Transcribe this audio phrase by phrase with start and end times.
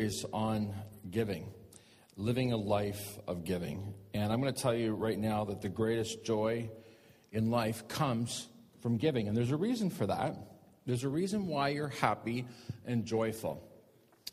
[0.00, 0.74] is on
[1.10, 1.52] giving,
[2.16, 3.92] living a life of giving.
[4.14, 6.70] And I'm going to tell you right now that the greatest joy
[7.32, 8.48] in life comes
[8.80, 9.28] from giving.
[9.28, 10.36] And there's a reason for that.
[10.86, 12.46] There's a reason why you're happy
[12.86, 13.62] and joyful.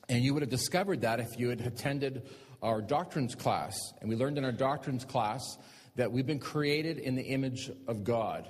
[0.07, 2.29] And you would have discovered that if you had attended
[2.62, 3.78] our doctrines class.
[3.99, 5.58] And we learned in our doctrines class
[5.97, 8.47] that we've been created in the image of God.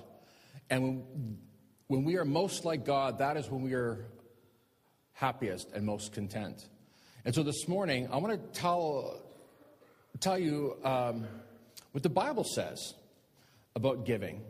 [0.69, 1.37] And
[1.87, 4.05] when, we are most like God, that is when we are
[5.13, 6.67] happiest and most content.
[7.27, 9.19] And so this morning, I want to tell,
[10.21, 11.27] tell you um,
[11.91, 12.93] what the Bible says
[13.75, 14.43] about giving.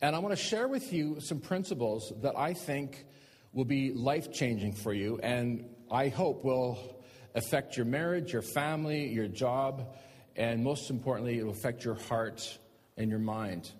[0.00, 3.06] And I want to share with you some principles that I think
[3.52, 7.00] will be life changing for you and I hope will
[7.36, 9.94] affect your marriage, your family, your job,
[10.34, 12.58] and most importantly, it will affect your heart
[12.96, 13.70] and your mind.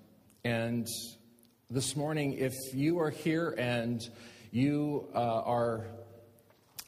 [0.45, 0.87] And
[1.69, 4.01] this morning, if you are here and
[4.53, 5.87] you uh, are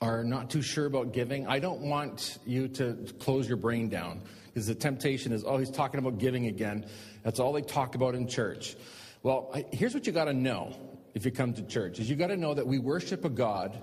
[0.05, 4.21] are not too sure about giving, I don't want you to close your brain down
[4.47, 6.85] because the temptation is, oh, he's talking about giving again.
[7.23, 8.77] That's all they talk about in church.
[9.23, 10.77] Well, here's what you got to know
[11.15, 13.79] if you come to church: is you got to know that we worship a God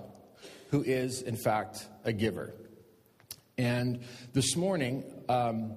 [0.70, 2.54] who is, in fact, a giver.
[3.58, 5.76] And this morning, um,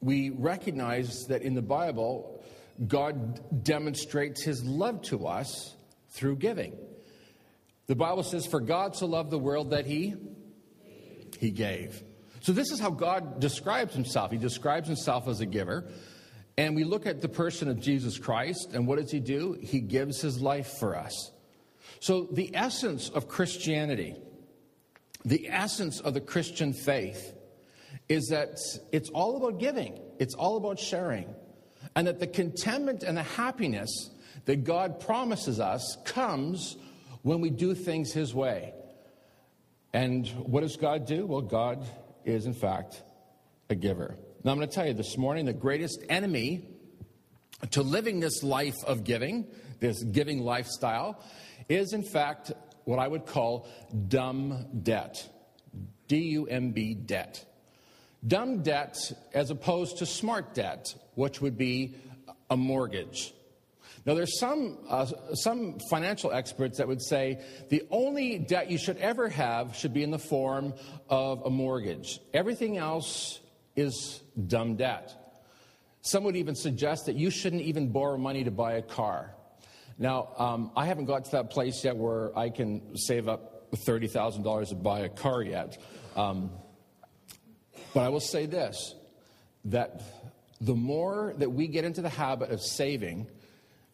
[0.00, 2.44] we recognize that in the Bible,
[2.88, 5.76] God demonstrates his love to us
[6.10, 6.76] through giving.
[7.86, 10.14] The Bible says, For God so loved the world that he,
[11.38, 12.02] he gave.
[12.40, 14.30] So, this is how God describes himself.
[14.30, 15.88] He describes himself as a giver.
[16.56, 19.58] And we look at the person of Jesus Christ, and what does he do?
[19.60, 21.32] He gives his life for us.
[22.00, 24.14] So, the essence of Christianity,
[25.24, 27.34] the essence of the Christian faith,
[28.08, 28.58] is that
[28.92, 31.34] it's all about giving, it's all about sharing,
[31.96, 34.10] and that the contentment and the happiness
[34.44, 36.76] that God promises us comes
[37.24, 38.74] when we do things His way.
[39.94, 41.24] And what does God do?
[41.24, 41.84] Well, God
[42.24, 43.02] is, in fact,
[43.70, 44.16] a giver.
[44.44, 46.68] Now, I'm going to tell you this morning the greatest enemy
[47.70, 49.46] to living this life of giving,
[49.80, 51.18] this giving lifestyle,
[51.68, 52.52] is in fact
[52.84, 53.66] what I would call
[54.08, 55.26] dumb debt.
[56.08, 57.42] D U M B debt.
[58.26, 58.98] Dumb debt
[59.32, 61.94] as opposed to smart debt, which would be
[62.50, 63.32] a mortgage.
[64.06, 68.98] Now, there's some, uh, some financial experts that would say the only debt you should
[68.98, 70.74] ever have should be in the form
[71.08, 72.20] of a mortgage.
[72.34, 73.40] Everything else
[73.76, 75.14] is dumb debt.
[76.02, 79.34] Some would even suggest that you shouldn't even borrow money to buy a car.
[79.98, 84.68] Now, um, I haven't got to that place yet where I can save up $30,000
[84.68, 85.78] to buy a car yet.
[86.14, 86.50] Um,
[87.94, 88.94] but I will say this
[89.66, 90.02] that
[90.60, 93.28] the more that we get into the habit of saving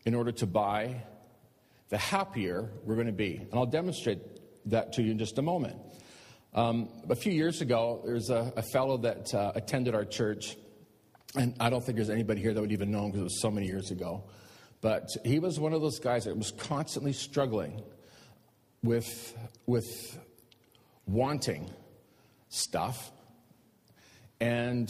[0.05, 1.03] in order to buy,
[1.89, 3.37] the happier we're going to be.
[3.37, 4.19] And I'll demonstrate
[4.67, 5.77] that to you in just a moment.
[6.53, 10.57] Um, a few years ago, there's a, a fellow that uh, attended our church,
[11.37, 13.41] and I don't think there's anybody here that would even know him because it was
[13.41, 14.25] so many years ago.
[14.81, 17.83] But he was one of those guys that was constantly struggling
[18.83, 19.37] with,
[19.67, 20.19] with
[21.07, 21.71] wanting
[22.49, 23.13] stuff
[24.41, 24.89] and,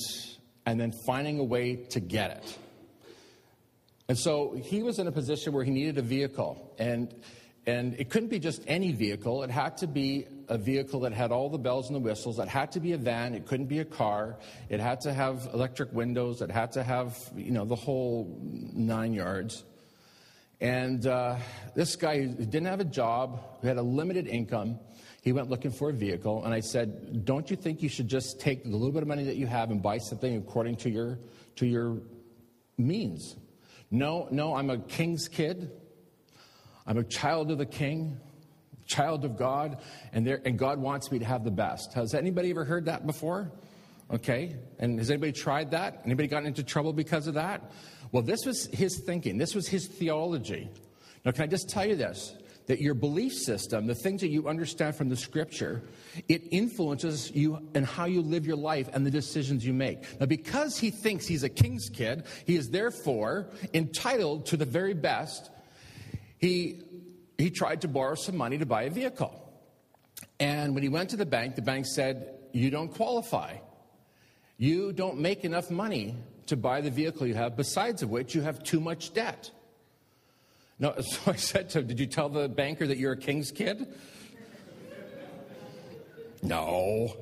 [0.65, 2.59] and then finding a way to get it.
[4.10, 6.75] And so he was in a position where he needed a vehicle.
[6.81, 7.15] And,
[7.65, 9.44] and it couldn't be just any vehicle.
[9.44, 12.41] It had to be a vehicle that had all the bells and the whistles.
[12.41, 13.37] It had to be a van.
[13.37, 14.41] It couldn't be a car.
[14.69, 16.43] It had to have electric windows.
[16.43, 19.62] It had to have, you know, the whole nine yards.
[20.60, 21.37] And uh,
[21.77, 24.81] this guy who didn't have a job, who had a limited income,
[25.22, 26.44] he went looking for a vehicle.
[26.44, 29.22] And I said, Don't you think you should just take the little bit of money
[29.22, 31.21] that you have and buy something according to your,
[31.54, 32.03] to your
[32.77, 33.37] means?
[33.91, 35.71] No, no, I'm a king's kid.
[36.87, 38.19] I'm a child of the king,
[38.87, 39.78] child of God,
[40.12, 41.93] and, there, and God wants me to have the best.
[41.95, 43.53] Has anybody ever heard that before?
[44.12, 44.56] Okay.
[44.78, 46.03] And has anybody tried that?
[46.05, 47.71] Anybody gotten into trouble because of that?
[48.12, 50.69] Well, this was his thinking, this was his theology.
[51.25, 52.34] Now, can I just tell you this?
[52.71, 55.83] That your belief system, the things that you understand from the scripture,
[56.29, 59.99] it influences you and how you live your life and the decisions you make.
[60.21, 64.95] Now, because he thinks he's a king's kid, he is therefore entitled to the very
[64.95, 65.51] best.
[66.39, 66.83] He,
[67.39, 69.34] he tried to borrow some money to buy a vehicle.
[70.39, 73.57] And when he went to the bank, the bank said, You don't qualify.
[74.59, 76.15] You don't make enough money
[76.47, 79.51] to buy the vehicle you have, besides of which you have too much debt.
[80.80, 83.53] No, so I said to him, Did you tell the banker that you're a king's
[83.53, 83.86] kid?
[86.42, 87.15] no.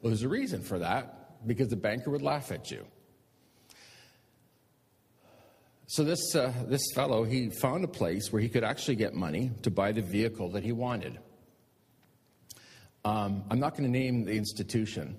[0.00, 2.86] Well, there's a reason for that, because the banker would laugh at you.
[5.88, 9.50] So this, uh, this fellow, he found a place where he could actually get money
[9.62, 11.18] to buy the vehicle that he wanted.
[13.04, 15.16] Um, I'm not going to name the institution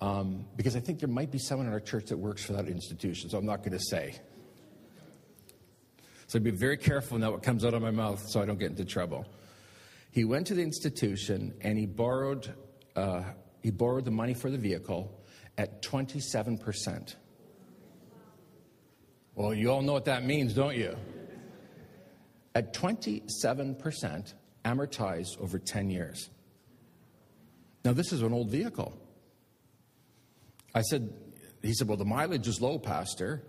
[0.00, 2.68] um, because I think there might be someone in our church that works for that
[2.68, 4.20] institution, so I'm not going to say.
[6.30, 8.56] So I be very careful now what comes out of my mouth so I don't
[8.56, 9.26] get into trouble.
[10.12, 12.54] He went to the institution and he borrowed,
[12.94, 13.24] uh,
[13.64, 15.12] he borrowed the money for the vehicle
[15.58, 17.16] at 27%.
[19.34, 20.94] Well, you all know what that means, don't you?
[22.54, 24.32] At 27%
[24.64, 26.30] amortized over 10 years.
[27.84, 28.96] Now, this is an old vehicle.
[30.76, 31.12] I said,
[31.60, 33.42] he said, well, the mileage is low, Pastor.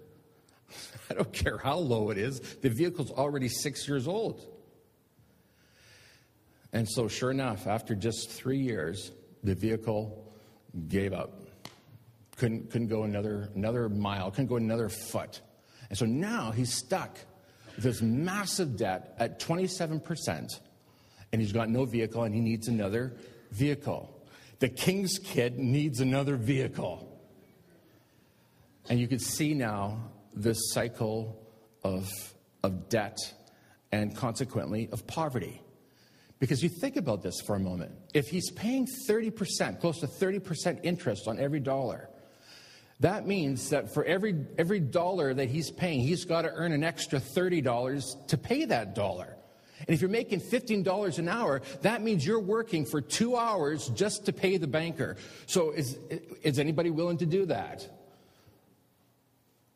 [1.10, 4.46] I don't care how low it is, the vehicle's already six years old.
[6.74, 9.12] And so, sure enough, after just three years,
[9.44, 10.34] the vehicle
[10.88, 11.42] gave up.
[12.38, 15.42] Couldn't, couldn't go another, another mile, couldn't go another foot.
[15.90, 17.18] And so now he's stuck
[17.76, 20.60] with this massive debt at 27%,
[21.32, 23.14] and he's got no vehicle and he needs another
[23.52, 24.10] vehicle.
[24.60, 27.08] The king's kid needs another vehicle.
[28.90, 31.38] And you can see now this cycle
[31.84, 32.10] of,
[32.64, 33.18] of debt
[33.92, 35.62] and consequently of poverty.
[36.40, 37.92] Because you think about this for a moment.
[38.14, 42.10] If he's paying 30%, close to 30% interest on every dollar,
[43.00, 46.84] that means that for every, every dollar that he's paying, he's got to earn an
[46.84, 49.38] extra $30 to pay that dollar.
[49.88, 54.26] And if you're making $15 an hour, that means you're working for two hours just
[54.26, 55.18] to pay the banker.
[55.48, 55.98] So is,
[56.44, 57.88] is anybody willing to do that?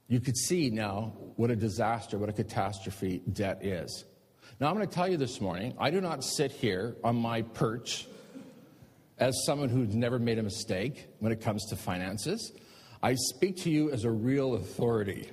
[0.07, 4.05] You could see now what a disaster, what a catastrophe debt is.
[4.59, 7.41] Now, I'm going to tell you this morning I do not sit here on my
[7.41, 8.07] perch
[9.17, 12.51] as someone who's never made a mistake when it comes to finances.
[13.01, 15.29] I speak to you as a real authority.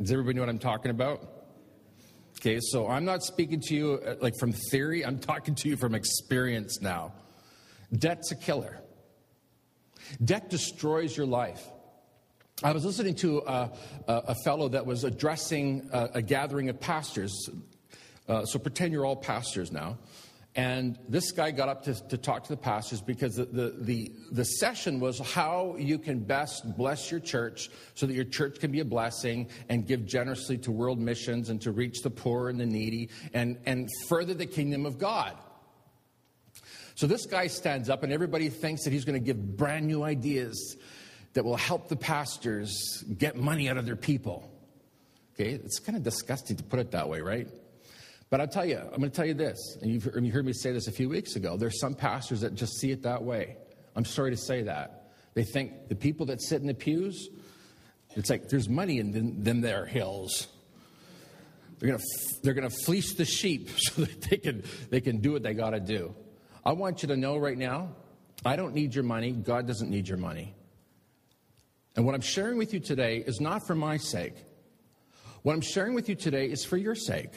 [0.00, 1.38] Does everybody know what I'm talking about?
[2.38, 5.76] Okay, so I'm not speaking to you uh, like from theory, I'm talking to you
[5.76, 7.12] from experience now.
[7.92, 8.80] Debt's a killer.
[10.24, 11.64] Debt destroys your life.
[12.62, 13.70] I was listening to a,
[14.08, 17.48] a fellow that was addressing a, a gathering of pastors
[18.28, 19.98] uh, so pretend you're all pastors now.
[20.54, 24.12] And this guy got up to, to talk to the pastors because the, the, the,
[24.32, 28.72] the, session was how you can best bless your church so that your church can
[28.72, 32.58] be a blessing and give generously to world missions and to reach the poor and
[32.58, 35.36] the needy and, and further the kingdom of God.
[36.96, 40.02] So this guy stands up and everybody thinks that he's going to give brand new
[40.02, 40.76] ideas
[41.34, 44.50] that will help the pastors get money out of their people.
[45.34, 47.46] Okay, it's kind of disgusting to put it that way, right?
[48.30, 50.52] But I'll tell you, I'm going to tell you this, and you've you heard me
[50.52, 51.56] say this a few weeks ago.
[51.56, 53.56] There's some pastors that just see it that way.
[53.96, 55.10] I'm sorry to say that.
[55.34, 57.28] They think the people that sit in the pews,
[58.16, 60.48] it's like there's money in them, their hills.
[61.78, 62.06] They're going to
[62.42, 65.54] they're going to fleece the sheep so that they can they can do what they
[65.54, 66.14] got to do.
[66.66, 67.94] I want you to know right now,
[68.44, 69.32] I don't need your money.
[69.32, 70.54] God doesn't need your money.
[71.98, 74.36] And what I'm sharing with you today is not for my sake.
[75.42, 77.32] What I'm sharing with you today is for your sake.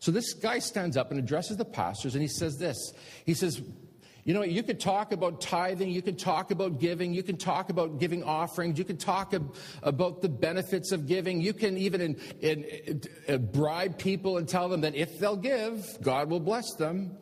[0.00, 2.92] So this guy stands up and addresses the pastors and he says this.
[3.24, 3.62] He says,
[4.24, 7.70] you know, you could talk about tithing, you can talk about giving, you can talk
[7.70, 12.02] about giving offerings, you can talk ab- about the benefits of giving, you can even
[12.02, 16.74] in, in, in, bribe people and tell them that if they'll give, God will bless
[16.74, 17.16] them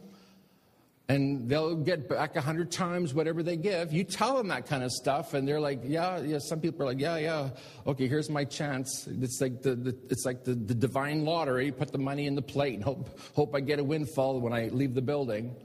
[1.09, 3.93] and they'll get back a hundred times whatever they give.
[3.93, 6.87] You tell them that kind of stuff, and they're like, "Yeah, yeah." Some people are
[6.87, 7.51] like, "Yeah, yeah,
[7.87, 11.73] okay, here's my chance." It's like the, the it's like the, the divine lottery.
[11.73, 14.69] Put the money in the plate and hope hope I get a windfall when I
[14.69, 15.57] leave the building.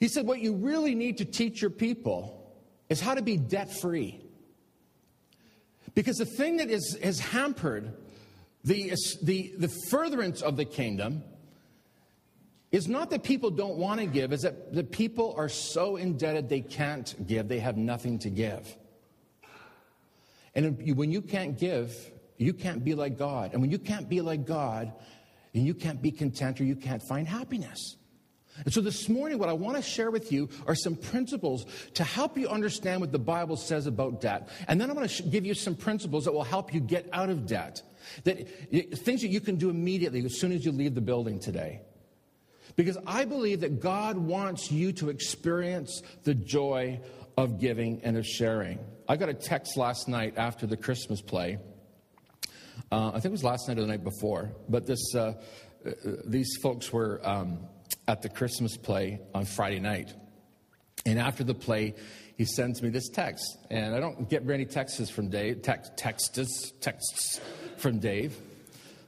[0.00, 2.52] He said, "What you really need to teach your people
[2.88, 4.20] is how to be debt free,
[5.94, 7.92] because the thing that is has hampered
[8.64, 8.92] the
[9.22, 11.22] the the furtherance of the kingdom."
[12.74, 16.48] Is not that people don't want to give, it's that the people are so indebted
[16.48, 18.76] they can't give, they have nothing to give.
[20.56, 21.94] And when you can't give,
[22.36, 23.52] you can't be like God.
[23.52, 24.92] And when you can't be like God,
[25.52, 27.94] then you can't be content or you can't find happiness.
[28.64, 32.02] And so this morning, what I want to share with you are some principles to
[32.02, 34.48] help you understand what the Bible says about debt.
[34.66, 37.30] And then I'm going to give you some principles that will help you get out
[37.30, 37.82] of debt.
[38.24, 38.48] That
[38.98, 41.82] things that you can do immediately as soon as you leave the building today.
[42.76, 47.00] Because I believe that God wants you to experience the joy
[47.36, 48.78] of giving and of sharing.
[49.08, 51.58] I got a text last night after the Christmas play.
[52.90, 55.34] Uh, I think it was last night or the night before, but this, uh,
[55.86, 55.90] uh,
[56.24, 57.58] these folks were um,
[58.08, 60.12] at the Christmas play on Friday night.
[61.06, 61.94] And after the play,
[62.36, 63.44] he sends me this text.
[63.70, 67.40] And I don't get many texts from Dave, text, texts, texts
[67.76, 68.36] from Dave.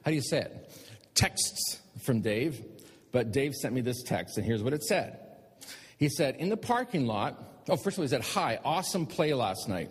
[0.05, 0.71] How do you say it?
[1.15, 2.65] Texts from Dave.
[3.17, 5.19] But Dave sent me this text, and here's what it said
[5.97, 9.33] He said, In the parking lot, oh, first of all, he said, Hi, awesome play
[9.33, 9.89] last night.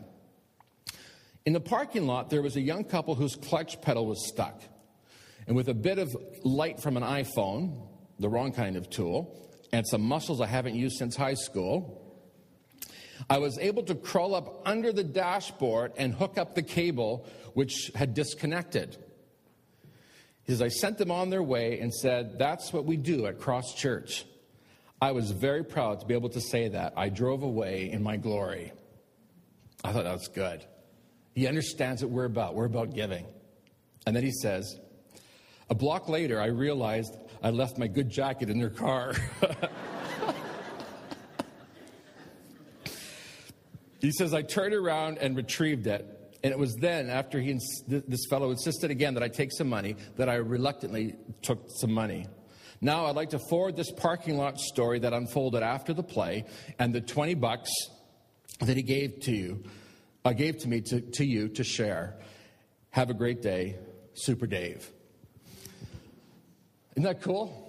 [1.44, 4.62] In the parking lot, there was a young couple whose clutch pedal was stuck.
[5.48, 7.88] And with a bit of light from an iPhone,
[8.20, 12.30] the wrong kind of tool, and some muscles I haven't used since high school,
[13.28, 17.90] I was able to crawl up under the dashboard and hook up the cable which
[17.96, 18.98] had disconnected.
[20.46, 23.40] He says, I sent them on their way and said, That's what we do at
[23.40, 24.26] Cross Church.
[25.02, 26.94] I was very proud to be able to say that.
[26.96, 28.72] I drove away in my glory.
[29.84, 30.66] I thought that was good.
[31.34, 32.56] He understands what we're about.
[32.56, 33.26] We're about giving.
[34.08, 34.80] And then he says,
[35.70, 39.14] A block later, I realized I left my good jacket in their car.
[44.00, 46.15] he says, I turned around and retrieved it.
[46.46, 49.96] And it was then, after he, this fellow insisted again that I take some money,
[50.18, 52.28] that I reluctantly took some money.
[52.82, 56.46] Now I'd like to forward this parking lot story that unfolded after the play
[56.78, 57.72] and the 20 bucks
[58.60, 59.64] that he gave to you,
[60.24, 62.16] uh, gave to me to, to you to share.
[62.92, 63.78] Have a great day,
[64.14, 64.88] Super Dave.
[66.92, 67.65] Isn't that cool?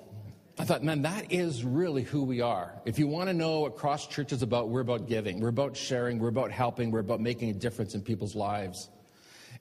[0.59, 2.73] I thought, man, that is really who we are.
[2.87, 5.77] If you want to know what Cross Church is about, we're about giving, we're about
[5.77, 8.89] sharing, we're about helping, we're about making a difference in people's lives.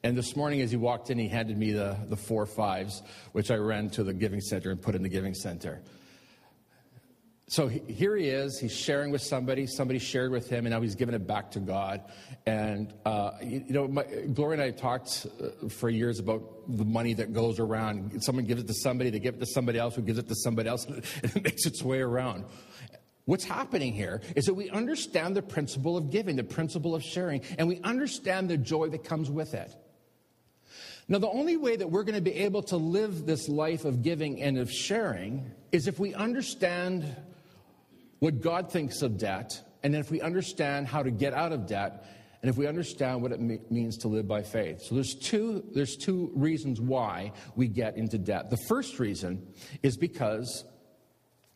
[0.03, 3.01] And this morning, as he walked in, he handed me the, the four fives,
[3.33, 5.81] which I ran to the Giving Center and put in the Giving Center.
[7.47, 8.59] So here he is.
[8.59, 9.67] He's sharing with somebody.
[9.67, 12.01] Somebody shared with him, and now he's giving it back to God.
[12.47, 16.85] And uh, you, you, know, my, Gloria and I talked uh, for years about the
[16.85, 18.23] money that goes around.
[18.23, 20.35] Someone gives it to somebody, they give it to somebody else, who gives it to
[20.35, 22.45] somebody else, and it makes its way around.
[23.25, 27.41] What's happening here is that we understand the principle of giving, the principle of sharing,
[27.59, 29.71] and we understand the joy that comes with it.
[31.07, 34.01] Now, the only way that we're going to be able to live this life of
[34.01, 37.15] giving and of sharing is if we understand
[38.19, 39.51] what God thinks of debt,
[39.83, 42.05] and if we understand how to get out of debt,
[42.41, 43.39] and if we understand what it
[43.71, 44.81] means to live by faith.
[44.83, 48.51] So there's two, there's two reasons why we get into debt.
[48.51, 49.47] The first reason
[49.81, 50.63] is because,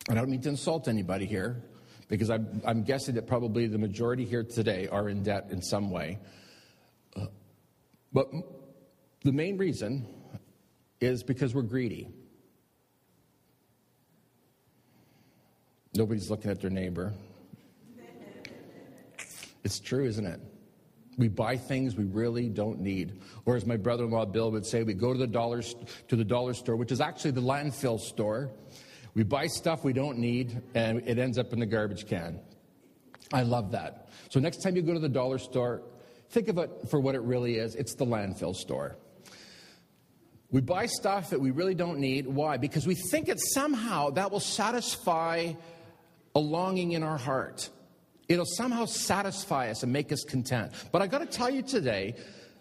[0.08, 1.64] and I don't mean to insult anybody here,
[2.08, 5.90] because I'm, I'm guessing that probably the majority here today are in debt in some
[5.90, 6.18] way.
[7.16, 7.26] Uh,
[8.12, 8.26] but
[9.22, 10.08] the main reason
[11.00, 12.08] is because we're greedy.
[15.94, 17.12] Nobody's looking at their neighbor.
[19.64, 20.40] It's true, isn't it?
[21.18, 23.20] We buy things we really don't need.
[23.44, 26.54] Or as my brother-in-law Bill would say, we go to the dollar to the dollar
[26.54, 28.50] store, which is actually the landfill store.
[29.14, 32.40] We buy stuff we don't need and it ends up in the garbage can.
[33.32, 34.08] I love that.
[34.30, 35.82] So next time you go to the dollar store,
[36.30, 37.74] think of it for what it really is.
[37.74, 38.96] It's the landfill store.
[40.52, 42.26] We buy stuff that we really don't need.
[42.26, 42.56] Why?
[42.56, 45.52] Because we think that somehow that will satisfy
[46.34, 47.68] a longing in our heart.
[48.28, 50.72] It'll somehow satisfy us and make us content.
[50.92, 52.14] But I got to tell you today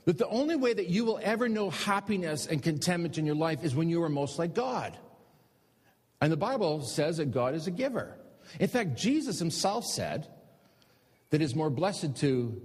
[0.05, 3.63] that the only way that you will ever know happiness and contentment in your life
[3.63, 4.97] is when you are most like God.
[6.21, 8.17] And the Bible says that God is a giver.
[8.59, 10.27] In fact, Jesus himself said
[11.29, 12.59] that it's more blessed to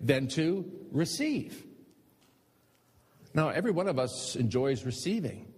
[0.00, 1.64] than to receive.
[3.34, 5.52] Now, every one of us enjoys receiving.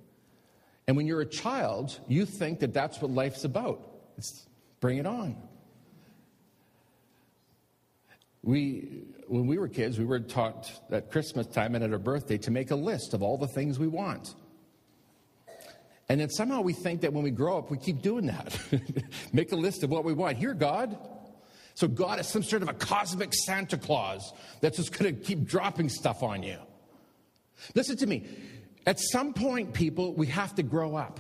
[0.86, 3.93] And when you're a child, you think that that's what life's about.
[4.16, 4.46] It's
[4.80, 5.36] bring it on.
[8.42, 12.36] We, when we were kids, we were taught at Christmas time and at our birthday
[12.38, 14.34] to make a list of all the things we want.
[16.08, 18.58] And then somehow we think that when we grow up, we keep doing that.
[19.32, 20.36] make a list of what we want.
[20.36, 20.98] Here, God.
[21.74, 25.44] So God is some sort of a cosmic Santa Claus that's just going to keep
[25.44, 26.58] dropping stuff on you.
[27.74, 28.26] Listen to me.
[28.86, 31.18] At some point, people, we have to grow up.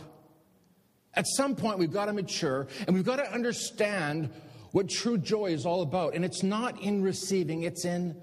[1.16, 4.30] At some point, we've got to mature and we've got to understand
[4.72, 6.14] what true joy is all about.
[6.14, 8.20] And it's not in receiving, it's in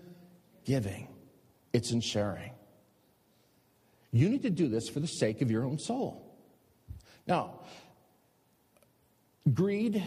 [0.66, 1.08] giving,
[1.74, 2.52] it's in sharing.
[4.12, 6.36] You need to do this for the sake of your own soul.
[7.28, 7.62] Now,
[9.54, 10.04] greed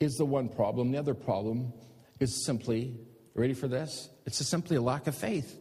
[0.00, 0.90] is the one problem.
[0.90, 1.72] The other problem
[2.18, 2.98] is simply,
[3.34, 4.08] ready for this?
[4.26, 5.56] It's simply a lack of faith.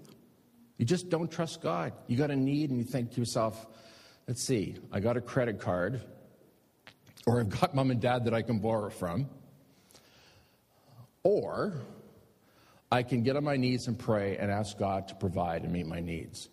[0.77, 1.94] You just don't trust God.
[2.08, 3.65] You got a need and you think to yourself,
[4.27, 6.01] let's see, I got a credit card,
[7.25, 9.29] or I've got mom and dad that I can borrow from,
[11.24, 11.74] or
[12.91, 15.86] I can get on my knees and pray and ask God to provide and meet
[15.86, 16.50] my needs.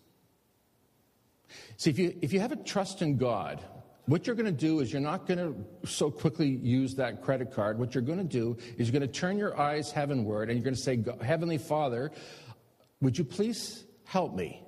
[1.77, 3.61] See, if you, if you have a trust in God,
[4.05, 7.53] what you're going to do is you're not going to so quickly use that credit
[7.53, 7.79] card.
[7.79, 10.63] What you're going to do is you're going to turn your eyes heavenward and you're
[10.63, 12.11] going to say, Heavenly Father,
[13.01, 14.61] would you please help me?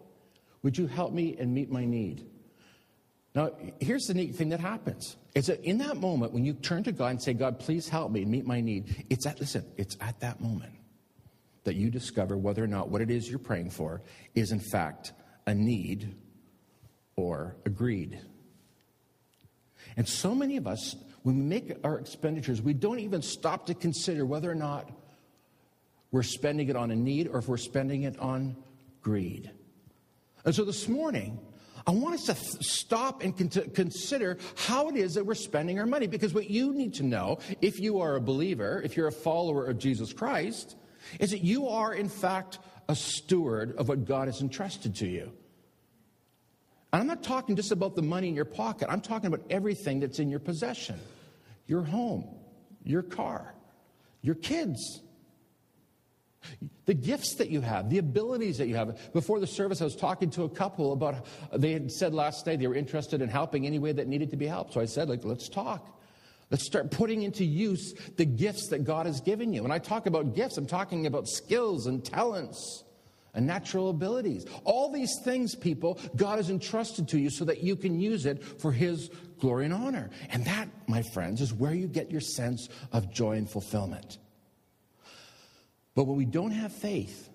[0.63, 2.25] Would you help me and meet my need?
[3.35, 3.51] Now,
[3.81, 5.17] here's the neat thing that happens.
[5.35, 8.09] It's that in that moment when you turn to God and say, God, please help
[8.09, 10.71] me meet my need, it's at, listen, it's at that moment
[11.65, 14.01] that you discover whether or not what it is you're praying for
[14.35, 15.11] is in fact
[15.45, 16.15] a need
[17.17, 18.21] or a greed.
[19.97, 23.73] And so many of us, when we make our expenditures, we don't even stop to
[23.73, 24.89] consider whether or not
[26.11, 28.55] we're spending it on a need or if we're spending it on
[29.01, 29.51] greed.
[30.45, 31.39] And so this morning,
[31.87, 35.79] I want us to th- stop and con- consider how it is that we're spending
[35.79, 36.07] our money.
[36.07, 39.65] Because what you need to know, if you are a believer, if you're a follower
[39.65, 40.75] of Jesus Christ,
[41.19, 45.31] is that you are, in fact, a steward of what God has entrusted to you.
[46.91, 49.99] And I'm not talking just about the money in your pocket, I'm talking about everything
[49.99, 50.99] that's in your possession
[51.67, 52.23] your home,
[52.83, 53.55] your car,
[54.21, 55.01] your kids.
[56.85, 58.97] The gifts that you have, the abilities that you have.
[59.13, 62.59] Before the service, I was talking to a couple about, they had said last night
[62.59, 64.73] they were interested in helping any way that needed to be helped.
[64.73, 65.99] So I said, like, let's talk.
[66.51, 69.63] Let's start putting into use the gifts that God has given you.
[69.63, 72.83] When I talk about gifts, I'm talking about skills and talents
[73.33, 74.45] and natural abilities.
[74.63, 78.43] All these things, people, God has entrusted to you so that you can use it
[78.43, 79.09] for His
[79.39, 80.09] glory and honor.
[80.29, 84.19] And that, my friends, is where you get your sense of joy and fulfillment.
[85.95, 87.29] But when we don't have faith,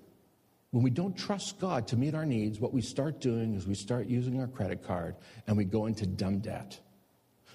[0.71, 3.75] when we don't trust God to meet our needs, what we start doing is we
[3.75, 6.79] start using our credit card and we go into dumb debt.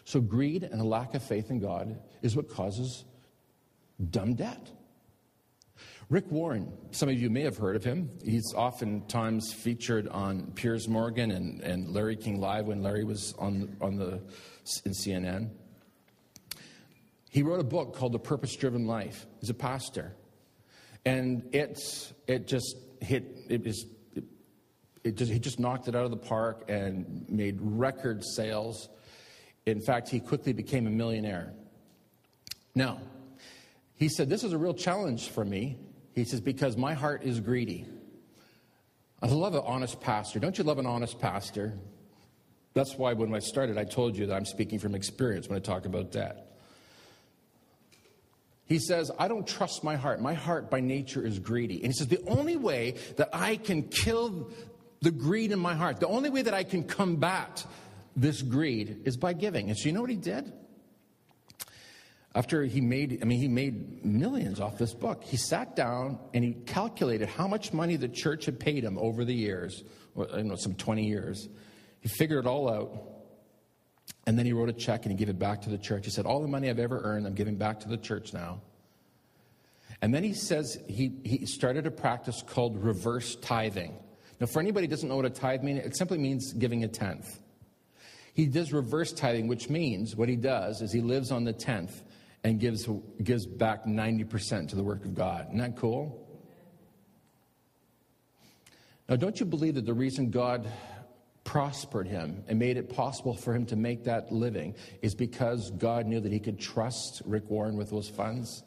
[0.03, 3.05] So, greed and a lack of faith in God is what causes
[4.11, 4.69] dumb debt.
[6.09, 8.11] Rick Warren, some of you may have heard of him.
[8.23, 13.75] He's oftentimes featured on Piers Morgan and, and Larry King Live when Larry was on,
[13.81, 14.21] on the,
[14.85, 15.49] in CNN.
[17.31, 19.25] He wrote a book called The Purpose Driven Life.
[19.41, 20.15] He's a pastor.
[21.05, 23.85] And it's, it just hit, it, is,
[25.03, 28.89] it, just, he just knocked it out of the park and made record sales.
[29.65, 31.53] In fact, he quickly became a millionaire.
[32.73, 32.99] Now,
[33.95, 35.77] he said, This is a real challenge for me.
[36.13, 37.85] He says, Because my heart is greedy.
[39.21, 40.39] I love an honest pastor.
[40.39, 41.73] Don't you love an honest pastor?
[42.73, 45.61] That's why when I started, I told you that I'm speaking from experience when I
[45.61, 46.44] talk about debt.
[48.65, 50.21] He says, I don't trust my heart.
[50.21, 51.75] My heart by nature is greedy.
[51.75, 54.51] And he says, the only way that I can kill
[55.01, 57.63] the greed in my heart, the only way that I can combat
[58.15, 59.69] this greed is by giving.
[59.69, 60.51] And so you know what he did?
[62.33, 65.23] After he made, I mean, he made millions off this book.
[65.23, 69.23] He sat down and he calculated how much money the church had paid him over
[69.23, 69.83] the years,
[70.15, 71.47] or, you know, some 20 years.
[72.01, 73.14] He figured it all out.
[74.27, 76.05] And then he wrote a check and he gave it back to the church.
[76.05, 78.61] He said, All the money I've ever earned, I'm giving back to the church now.
[80.01, 83.97] And then he says he, he started a practice called reverse tithing.
[84.39, 86.87] Now, for anybody who doesn't know what a tithe means, it simply means giving a
[86.87, 87.39] tenth.
[88.33, 92.03] He does reverse tithing, which means what he does is he lives on the tenth
[92.43, 92.87] and gives,
[93.23, 95.47] gives back 90% to the work of God.
[95.47, 96.21] Isn't that cool?
[99.07, 100.69] Now, don't you believe that the reason God
[101.45, 106.05] prospered him and made it possible for him to make that living is because God
[106.05, 108.63] knew that he could trust Rick Warren with those funds?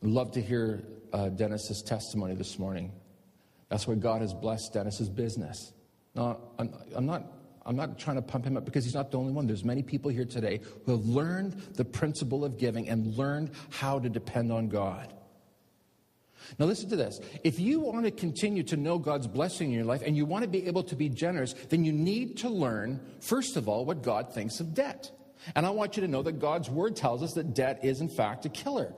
[0.00, 2.92] Love to hear uh, Dennis's testimony this morning.
[3.68, 5.72] That's why God has blessed Dennis's business.
[6.14, 7.24] Now, I'm, I'm not
[7.66, 9.46] I'm not trying to pump him up because he's not the only one.
[9.46, 13.98] There's many people here today who have learned the principle of giving and learned how
[13.98, 15.14] to depend on God.
[16.58, 17.20] Now, listen to this.
[17.42, 20.42] If you want to continue to know God's blessing in your life and you want
[20.42, 24.02] to be able to be generous, then you need to learn, first of all, what
[24.02, 25.10] God thinks of debt.
[25.54, 28.08] And I want you to know that God's word tells us that debt is, in
[28.08, 28.92] fact, a killer.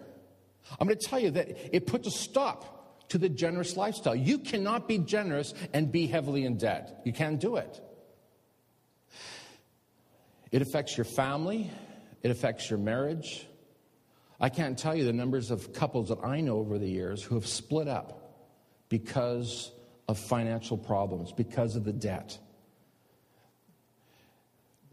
[0.79, 4.17] I'm going to tell you that it puts a stop to the generous lifestyle.
[4.17, 7.03] You cannot be generous and be heavily in debt.
[7.05, 7.81] You can't do it.
[10.53, 11.71] It affects your family,
[12.23, 13.47] it affects your marriage,
[14.41, 17.35] I can't tell you the numbers of couples that I know over the years who
[17.37, 18.27] have split up
[18.89, 19.73] because
[20.09, 22.39] of financial problems, because of the debt.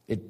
[0.08, 0.22] It,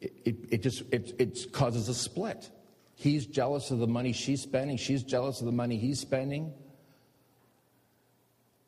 [0.00, 2.50] it, it just it, it causes a split.
[2.94, 6.52] He's jealous of the money she's spending, she's jealous of the money he's spending.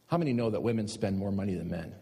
[0.06, 1.94] How many know that women spend more money than men?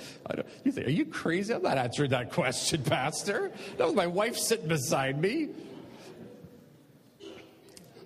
[0.64, 1.54] you think, are you crazy?
[1.54, 3.50] I'm not answering that question, Pastor.
[3.78, 5.48] That was my wife sitting beside me.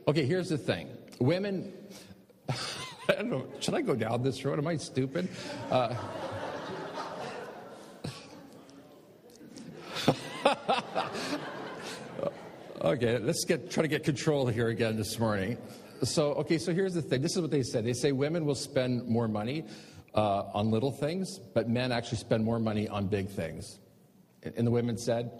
[0.09, 0.88] Okay, here's the thing.
[1.18, 1.72] Women,
[2.49, 2.55] I
[3.09, 4.59] don't know, should I go down this road?
[4.59, 5.29] Am I stupid?
[5.70, 5.94] Uh,
[12.81, 15.59] okay, let's get try to get control here again this morning.
[16.03, 17.22] So, okay, so here's the thing.
[17.22, 17.85] This is what they said.
[17.85, 19.64] They say women will spend more money
[20.16, 23.79] uh, on little things, but men actually spend more money on big things.
[24.42, 25.31] And the women said,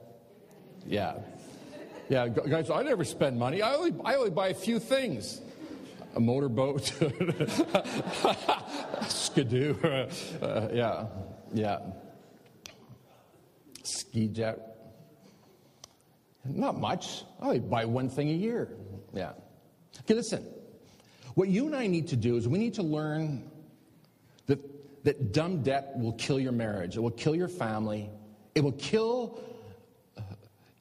[0.84, 1.14] yeah.
[2.08, 3.62] Yeah, guys, I never spend money.
[3.62, 5.40] I only, I only buy a few things
[6.16, 6.84] a motorboat,
[9.08, 9.76] skidoo,
[10.42, 11.06] uh, yeah,
[11.52, 11.78] yeah,
[13.82, 14.72] ski jet.
[16.44, 17.24] Not much.
[17.40, 18.70] I only buy one thing a year.
[19.12, 19.32] Yeah.
[20.00, 20.46] Okay, listen.
[21.34, 23.50] What you and I need to do is we need to learn
[25.06, 28.10] that, dumb debt will kill your marriage, it will kill your family,
[28.56, 29.40] it will kill
[30.18, 30.22] uh,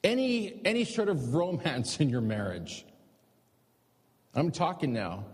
[0.03, 2.85] any, any sort of romance in your marriage.
[4.33, 5.25] I'm talking now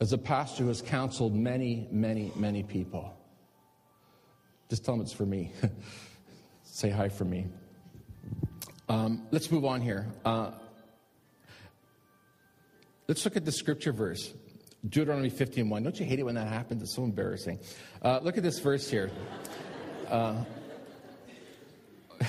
[0.00, 3.16] as a pastor who has counseled many, many, many people.
[4.68, 5.50] Just tell them it's for me.
[6.62, 7.46] Say hi for me.
[8.86, 10.08] Um, let's move on here.
[10.26, 10.50] Uh,
[13.08, 14.34] let's look at the scripture verse.
[14.88, 15.82] Deuteronomy 15.1.
[15.82, 16.82] Don't you hate it when that happens?
[16.82, 17.58] It's so embarrassing.
[18.02, 19.10] Uh, look at this verse here.
[20.10, 20.44] Uh,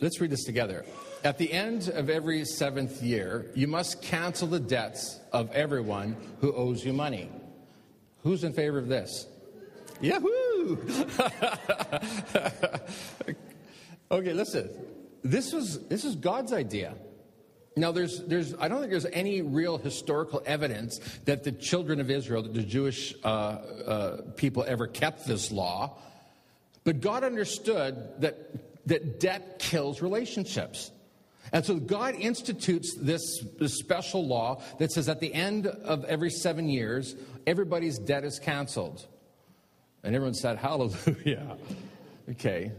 [0.00, 0.84] let's read this together.
[1.22, 6.52] At the end of every seventh year, you must cancel the debts of everyone who
[6.52, 7.30] owes you money.
[8.24, 9.26] Who's in favor of this?
[10.00, 10.76] Yahoo!
[14.10, 14.70] okay, listen.
[15.22, 16.94] This was this is God's idea.
[17.76, 22.08] Now, there's, there's, I don't think there's any real historical evidence that the children of
[22.08, 25.96] Israel, the Jewish uh, uh, people ever kept this law.
[26.84, 30.92] But God understood that, that debt kills relationships.
[31.52, 36.30] And so God institutes this, this special law that says at the end of every
[36.30, 39.04] seven years, everybody's debt is canceled.
[40.04, 41.56] And everyone said, Hallelujah.
[42.30, 42.70] okay.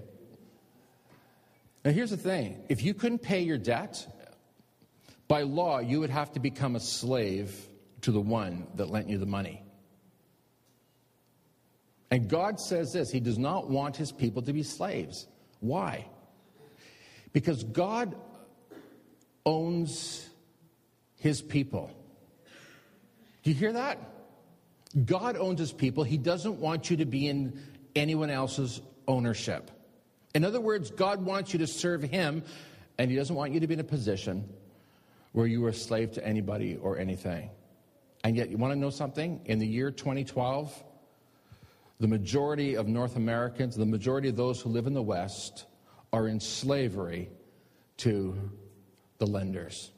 [1.83, 4.07] Now, here's the thing if you couldn't pay your debt,
[5.27, 7.67] by law, you would have to become a slave
[8.01, 9.63] to the one that lent you the money.
[12.11, 15.27] And God says this He does not want His people to be slaves.
[15.59, 16.07] Why?
[17.33, 18.15] Because God
[19.45, 20.29] owns
[21.17, 21.91] His people.
[23.43, 23.99] Do you hear that?
[25.05, 26.03] God owns His people.
[26.03, 27.59] He doesn't want you to be in
[27.95, 29.71] anyone else's ownership.
[30.35, 32.43] In other words, God wants you to serve Him,
[32.99, 34.47] and He doesn't want you to be in a position
[35.35, 37.49] where you were a slave to anybody or anything.
[38.23, 39.41] And yet, you want to know something?
[39.43, 40.83] In the year 2012,
[41.99, 45.65] the majority of North Americans, the majority of those who live in the West,
[46.13, 47.29] are in slavery
[47.97, 48.49] to
[49.17, 49.91] the lenders.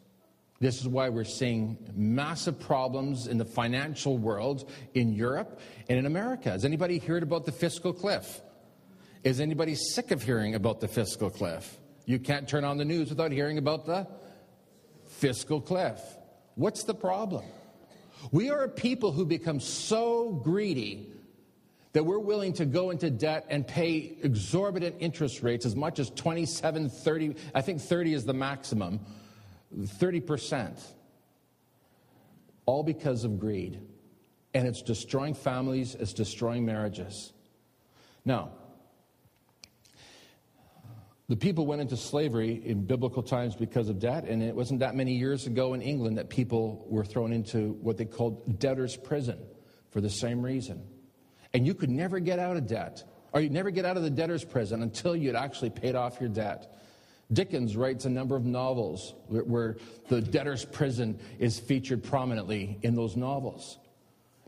[0.60, 6.08] This is why we're seeing massive problems in the financial world in Europe and in
[6.08, 6.50] America.
[6.50, 8.42] Has anybody heard about the fiscal cliff?
[9.24, 11.78] Is anybody sick of hearing about the fiscal cliff?
[12.06, 14.08] You can't turn on the news without hearing about the
[15.18, 16.00] fiscal cliff.
[16.56, 17.46] What's the problem?
[18.32, 21.12] We are a people who become so greedy
[21.94, 26.10] that we're willing to go into debt and pay exorbitant interest rates as much as
[26.12, 29.00] 27, 30, I think 30 is the maximum,
[29.76, 30.80] 30%.
[32.66, 33.80] All because of greed.
[34.54, 37.34] And it's destroying families, it's destroying marriages.
[38.26, 38.52] Now,
[41.30, 44.96] the people went into slavery in biblical times because of debt, and it wasn't that
[44.96, 49.38] many years ago in England that people were thrown into what they called debtor's prison
[49.92, 50.82] for the same reason.
[51.54, 54.10] And you could never get out of debt, or you'd never get out of the
[54.10, 56.74] debtor's prison until you'd actually paid off your debt.
[57.32, 59.76] Dickens writes a number of novels where,
[60.08, 63.78] the debtor's prison is featured prominently in those novels.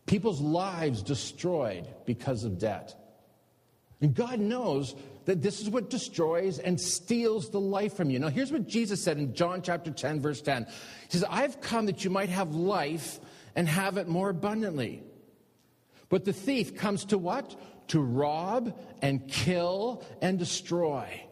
[0.05, 2.95] People's lives destroyed because of debt.
[4.01, 4.95] And God knows
[5.29, 8.17] that this is what destroys and steals the life from you.
[8.17, 10.65] Now, here's what Jesus said in John chapter 10, verse 10.
[10.65, 10.71] He
[11.11, 13.19] says, I've come that you might have life
[13.55, 15.03] and have it more abundantly.
[16.09, 17.55] But the thief comes to what?
[17.89, 21.23] To rob and kill and destroy.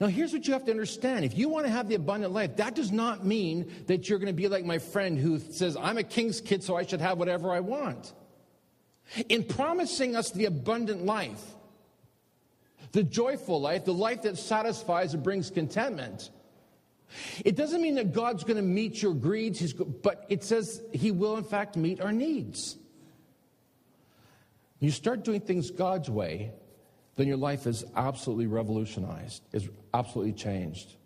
[0.00, 1.26] Now, here's what you have to understand.
[1.26, 4.34] If you want to have the abundant life, that does not mean that you're going
[4.34, 7.18] to be like my friend who says, I'm a king's kid, so I should have
[7.18, 8.14] whatever I want.
[9.28, 11.42] In promising us the abundant life,
[12.92, 16.30] the joyful life, the life that satisfies and brings contentment.
[17.44, 21.36] It doesn't mean that God's going to meet your greeds, but it says He will,
[21.36, 22.76] in fact, meet our needs.
[24.78, 26.52] You start doing things God's way,
[27.16, 30.96] then your life is absolutely revolutionized, is absolutely changed.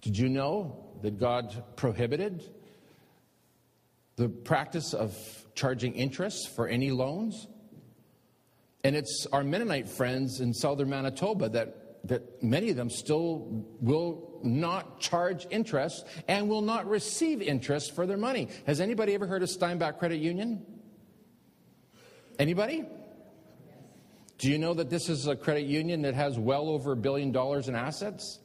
[0.00, 2.42] Did you know that God prohibited
[4.16, 5.16] the practice of
[5.54, 7.46] charging interest for any loans?
[8.84, 14.38] And it's our Mennonite friends in southern Manitoba that that many of them still will
[14.42, 18.48] not charge interest and will not receive interest for their money.
[18.66, 20.64] Has anybody ever heard of Steinbach Credit Union?
[22.38, 22.84] Anybody?
[24.38, 27.32] Do you know that this is a credit union that has well over a billion
[27.32, 28.40] dollars in assets?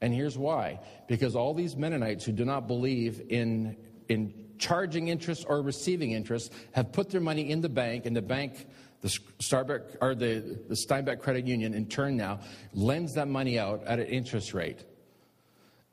[0.00, 3.76] And here's why because all these Mennonites who do not believe in,
[4.08, 8.22] in charging interest or receiving interest have put their money in the bank, and the
[8.22, 8.66] bank,
[9.02, 12.40] the Starbuck or the, the Steinbach Credit Union, in turn now
[12.72, 14.78] lends that money out at an interest rate.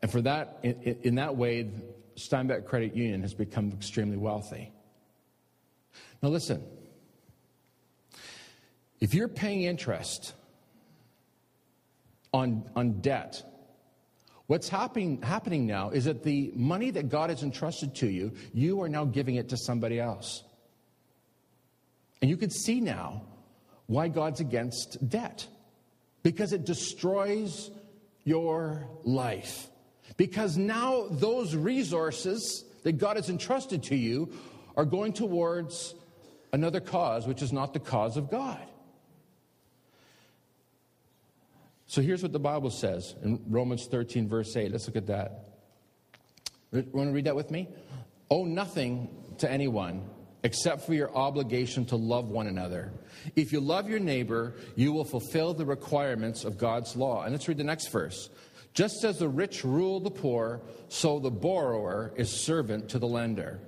[0.02, 1.70] And for that, in, in that way,
[2.16, 4.72] Steinbach Credit Union has become extremely wealthy.
[6.22, 6.64] Now, listen.
[9.00, 10.34] If you're paying interest
[12.34, 13.42] on, on debt,
[14.48, 18.82] what's happening, happening now is that the money that God has entrusted to you, you
[18.82, 20.44] are now giving it to somebody else.
[22.22, 23.24] And you can see now
[23.88, 25.48] why God's against debt
[26.24, 27.72] because it destroys
[28.24, 29.70] your life.
[30.18, 34.32] Because now those resources that God has entrusted to you
[34.76, 35.96] are going towards
[36.52, 38.60] another cause, which is not the cause of God.
[41.88, 44.72] So here's what the Bible says in Romans 13, verse 8.
[44.72, 45.46] Let's look at that.
[46.72, 47.68] Want to read that with me?
[48.30, 50.08] Owe nothing to anyone
[50.44, 52.92] except for your obligation to love one another.
[53.36, 57.24] If you love your neighbor, you will fulfill the requirements of God's law.
[57.24, 58.30] And let's read the next verse.
[58.74, 63.60] Just as the rich rule the poor, so the borrower is servant to the lender.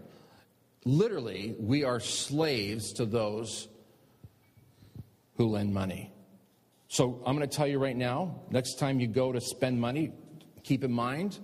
[0.85, 3.67] Literally, we are slaves to those
[5.35, 6.11] who lend money.
[6.87, 10.11] So I'm going to tell you right now next time you go to spend money,
[10.63, 11.39] keep in mind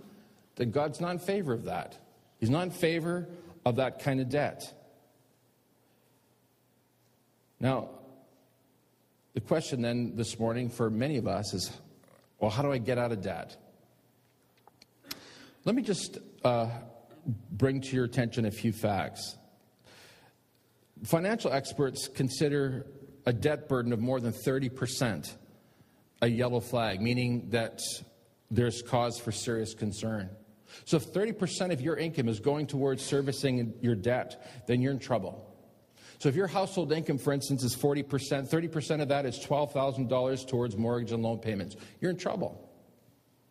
[0.55, 1.97] that God's not in favor of that.
[2.39, 3.27] He's not in favor
[3.65, 4.73] of that kind of debt.
[7.59, 7.89] Now,
[9.33, 11.71] the question then this morning for many of us is
[12.39, 13.57] well, how do I get out of debt?
[15.65, 16.69] Let me just uh,
[17.51, 19.37] bring to your attention a few facts.
[21.03, 22.85] Financial experts consider
[23.25, 25.33] a debt burden of more than 30%
[26.21, 27.79] a yellow flag, meaning that
[28.49, 30.29] there's cause for serious concern.
[30.85, 34.99] So if 30% of your income is going towards servicing your debt, then you're in
[34.99, 35.46] trouble.
[36.19, 38.03] So if your household income, for instance, is 40%,
[38.49, 42.63] 30% of that is $12,000 towards mortgage and loan payments, you're in trouble.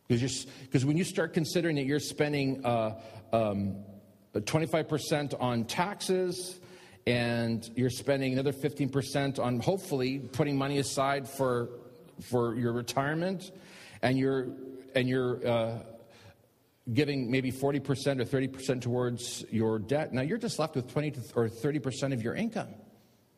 [0.08, 3.00] Because when you start considering that you're spending uh,
[3.32, 3.84] um,
[4.34, 6.60] 25% on taxes,
[7.06, 11.68] and you're spending another 15% on hopefully putting money aside for,
[12.20, 13.52] for your retirement,
[14.02, 14.48] and you're,
[14.94, 15.78] and you're uh,
[16.92, 20.12] giving maybe 40% or 30% towards your debt.
[20.12, 22.68] Now you're just left with 20 or 30% of your income.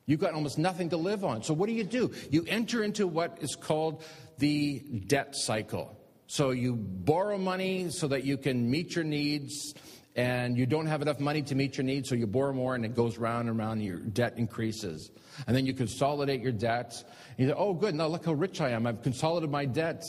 [0.06, 1.42] You've got almost nothing to live on.
[1.42, 2.12] So what do you do?
[2.30, 4.02] You enter into what is called
[4.38, 5.98] the debt cycle.
[6.26, 9.74] So you borrow money so that you can meet your needs
[10.14, 12.84] and you don't have enough money to meet your needs, so you borrow more and
[12.84, 15.12] it goes round and round, and your debt increases.
[15.46, 16.92] And then you consolidate your debt.
[17.36, 18.84] You say, oh, good, now look how rich I am.
[18.86, 20.02] I've consolidated my debt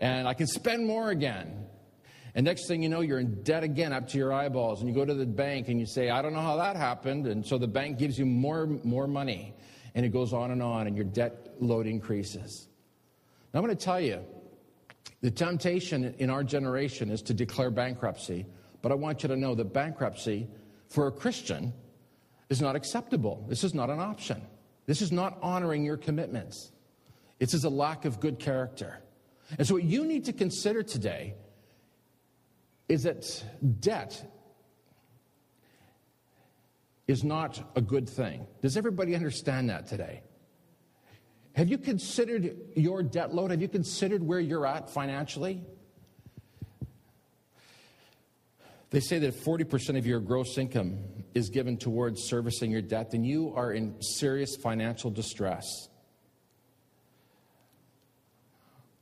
[0.00, 1.66] and I can spend more again.
[2.34, 4.80] And next thing you know, you're in debt again up to your eyeballs.
[4.80, 7.26] And you go to the bank and you say, I don't know how that happened.
[7.26, 9.54] And so the bank gives you more, more money.
[9.94, 12.68] And it goes on and on, and your debt load increases.
[13.52, 14.20] Now, I'm going to tell you
[15.20, 18.46] the temptation in our generation is to declare bankruptcy
[18.84, 20.46] but I want you to know that bankruptcy
[20.90, 21.72] for a Christian
[22.50, 23.42] is not acceptable.
[23.48, 24.42] This is not an option.
[24.84, 26.70] This is not honoring your commitments.
[27.38, 29.00] This is a lack of good character.
[29.56, 31.32] And so, what you need to consider today
[32.88, 33.44] is that
[33.80, 34.30] debt
[37.06, 38.46] is not a good thing.
[38.62, 40.22] Does everybody understand that today?
[41.54, 43.50] Have you considered your debt load?
[43.50, 45.62] Have you considered where you're at financially?
[48.90, 50.98] They say that if 40% of your gross income
[51.34, 55.88] is given towards servicing your debt, then you are in serious financial distress.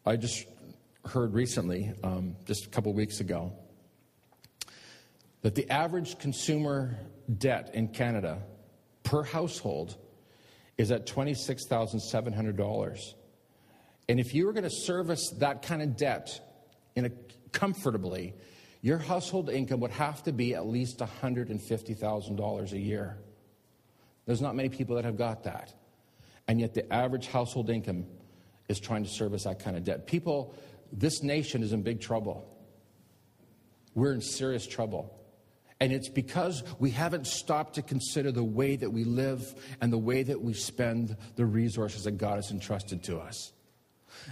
[0.05, 0.47] I just
[1.05, 3.53] heard recently, um, just a couple weeks ago,
[5.43, 6.97] that the average consumer
[7.39, 8.43] debt in Canada
[9.03, 9.97] per household
[10.79, 12.99] is at $26,700.
[14.09, 16.41] And if you were going to service that kind of debt
[16.97, 17.11] in a,
[17.53, 18.35] comfortably,
[18.81, 23.19] your household income would have to be at least $150,000 a year.
[24.27, 25.75] There's not many people that have got that.
[26.49, 28.07] And yet, the average household income
[28.69, 30.07] is trying to service that kind of debt.
[30.07, 30.55] People,
[30.93, 32.49] this nation is in big trouble.
[33.95, 35.22] We're in serious trouble.
[35.83, 39.99] And it's because we haven't stopped to consider the way that we live and the
[39.99, 43.53] way that we spend the resources that God has entrusted to us.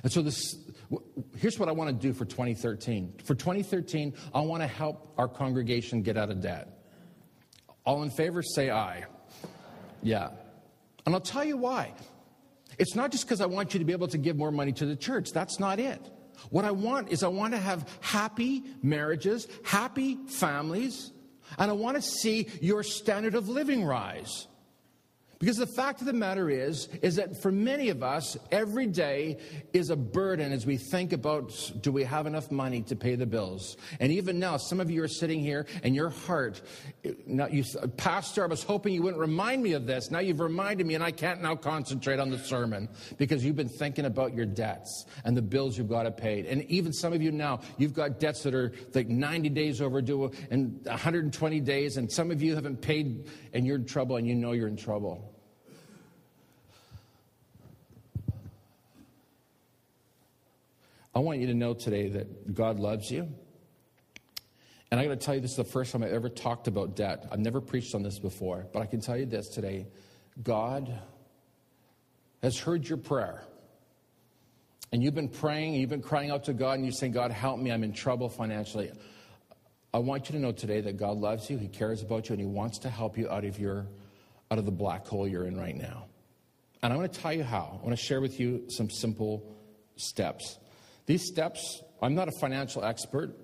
[0.05, 0.57] And so this,
[1.37, 3.15] here's what I want to do for 2013.
[3.25, 6.69] For 2013, I want to help our congregation get out of debt.
[7.85, 9.07] All in favor, say aye.
[10.05, 10.29] Yeah.
[11.05, 11.95] And I'll tell you why.
[12.79, 14.87] It's not just because I want you to be able to give more money to
[14.87, 15.33] the church.
[15.33, 16.01] That's not it.
[16.51, 21.11] What I want is I want to have happy marriages, happy families,
[21.59, 24.47] and I want to see your standard of living rise.
[25.41, 29.39] Because the fact of the matter is, is that for many of us, every day
[29.73, 31.51] is a burden as we think about
[31.81, 33.79] do we have enough money to pay the bills?
[34.01, 36.61] And even now, some of you are sitting here and your heart,
[37.27, 37.65] now you,
[37.97, 40.11] Pastor, I was hoping you wouldn't remind me of this.
[40.11, 43.67] Now you've reminded me and I can't now concentrate on the sermon because you've been
[43.67, 46.47] thinking about your debts and the bills you've got to pay.
[46.49, 50.33] And even some of you now, you've got debts that are like 90 days overdue
[50.51, 54.35] and 120 days, and some of you haven't paid and you're in trouble and you
[54.35, 55.30] know you're in trouble.
[61.15, 63.29] I want you to know today that God loves you.
[64.91, 66.97] And I got to tell you, this is the first time I ever talked about
[66.97, 67.27] debt.
[67.31, 69.87] I've never preached on this before, but I can tell you this today
[70.43, 70.93] God
[72.43, 73.43] has heard your prayer.
[74.93, 77.61] And you've been praying, you've been crying out to God, and you're saying, God, help
[77.61, 78.91] me, I'm in trouble financially.
[79.95, 82.41] I want you to know today that God loves you, He cares about you, and
[82.41, 83.87] He wants to help you out of your
[84.51, 86.07] out of the black hole you're in right now.
[86.83, 87.79] And I'm going to tell you how.
[87.81, 89.57] I want to share with you some simple
[89.95, 90.59] steps.
[91.07, 93.37] These steps, I'm not a financial expert.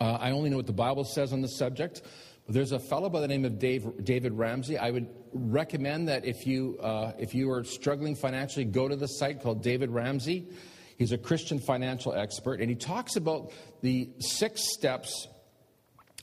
[0.00, 2.02] Uh, I only know what the Bible says on the subject.
[2.48, 4.78] But there's a fellow by the name of Dave, David Ramsey.
[4.78, 9.06] I would recommend that if you, uh, if you are struggling financially, go to the
[9.06, 10.48] site called David Ramsey.
[10.96, 13.52] He's a Christian financial expert, and he talks about
[13.82, 15.28] the six steps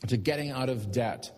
[0.07, 1.31] to getting out of debt.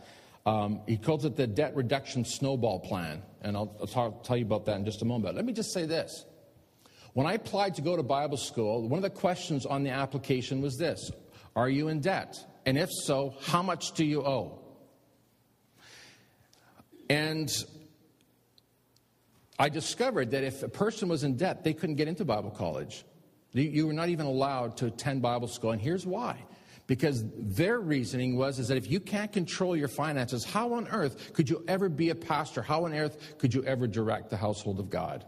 [0.46, 4.46] Um, he calls it the debt reduction snowball plan, and I'll, I'll talk, tell you
[4.46, 5.36] about that in just a moment.
[5.36, 6.24] Let me just say this
[7.18, 10.62] when I applied to go to Bible school, one of the questions on the application
[10.62, 11.10] was this
[11.56, 12.36] Are you in debt?
[12.64, 14.60] And if so, how much do you owe?
[17.10, 17.50] And
[19.58, 23.04] I discovered that if a person was in debt, they couldn't get into Bible college.
[23.52, 25.72] You were not even allowed to attend Bible school.
[25.72, 26.46] And here's why.
[26.86, 31.34] Because their reasoning was is that if you can't control your finances, how on earth
[31.34, 32.62] could you ever be a pastor?
[32.62, 35.26] How on earth could you ever direct the household of God?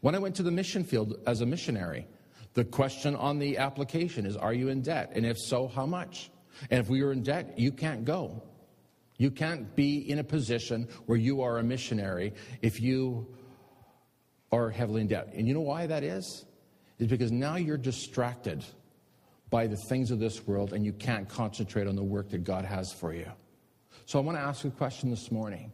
[0.00, 2.06] When I went to the mission field as a missionary,
[2.54, 5.12] the question on the application is Are you in debt?
[5.14, 6.30] And if so, how much?
[6.70, 8.42] And if we are in debt, you can't go.
[9.16, 13.26] You can't be in a position where you are a missionary if you
[14.50, 15.32] are heavily in debt.
[15.34, 16.46] And you know why that is?
[16.98, 18.64] Is because now you're distracted
[19.50, 22.64] by the things of this world and you can't concentrate on the work that God
[22.64, 23.26] has for you.
[24.06, 25.72] So I want to ask you a question this morning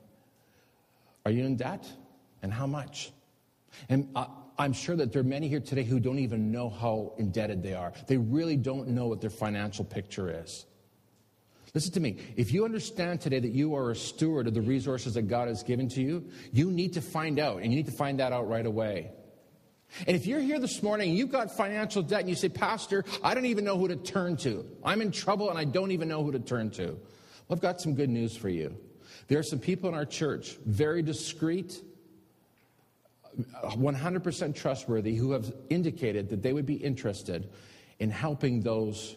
[1.24, 1.86] Are you in debt?
[2.42, 3.12] And how much?
[3.88, 4.26] And I,
[4.58, 7.74] I'm sure that there are many here today who don't even know how indebted they
[7.74, 7.92] are.
[8.06, 10.64] They really don't know what their financial picture is.
[11.74, 12.16] Listen to me.
[12.36, 15.62] If you understand today that you are a steward of the resources that God has
[15.62, 18.48] given to you, you need to find out, and you need to find that out
[18.48, 19.10] right away.
[20.06, 23.04] And if you're here this morning and you've got financial debt and you say, Pastor,
[23.22, 24.66] I don't even know who to turn to.
[24.82, 26.86] I'm in trouble and I don't even know who to turn to.
[26.86, 26.98] Well,
[27.50, 28.76] I've got some good news for you.
[29.28, 31.82] There are some people in our church, very discreet,
[33.38, 37.50] 100% trustworthy who have indicated that they would be interested
[37.98, 39.16] in helping those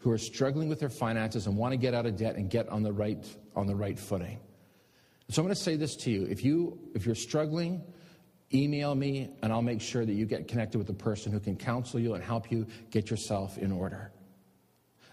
[0.00, 2.68] who are struggling with their finances and want to get out of debt and get
[2.68, 4.38] on the right on the right footing.
[5.28, 6.24] So I'm going to say this to you.
[6.24, 7.82] If you if you're struggling,
[8.52, 11.56] email me and I'll make sure that you get connected with a person who can
[11.56, 14.10] counsel you and help you get yourself in order.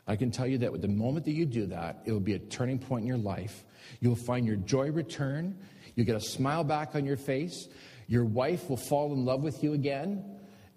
[0.07, 2.33] I can tell you that with the moment that you do that, it will be
[2.33, 3.65] a turning point in your life.
[3.99, 5.57] You'll find your joy return.
[5.95, 7.67] You get a smile back on your face.
[8.07, 10.23] Your wife will fall in love with you again,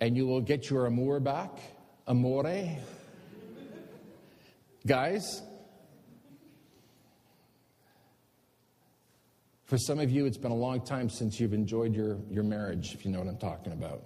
[0.00, 1.50] and you will get your amour back.
[2.06, 2.76] Amore.
[4.86, 5.42] Guys,
[9.64, 12.94] for some of you, it's been a long time since you've enjoyed your, your marriage,
[12.94, 14.02] if you know what I'm talking about.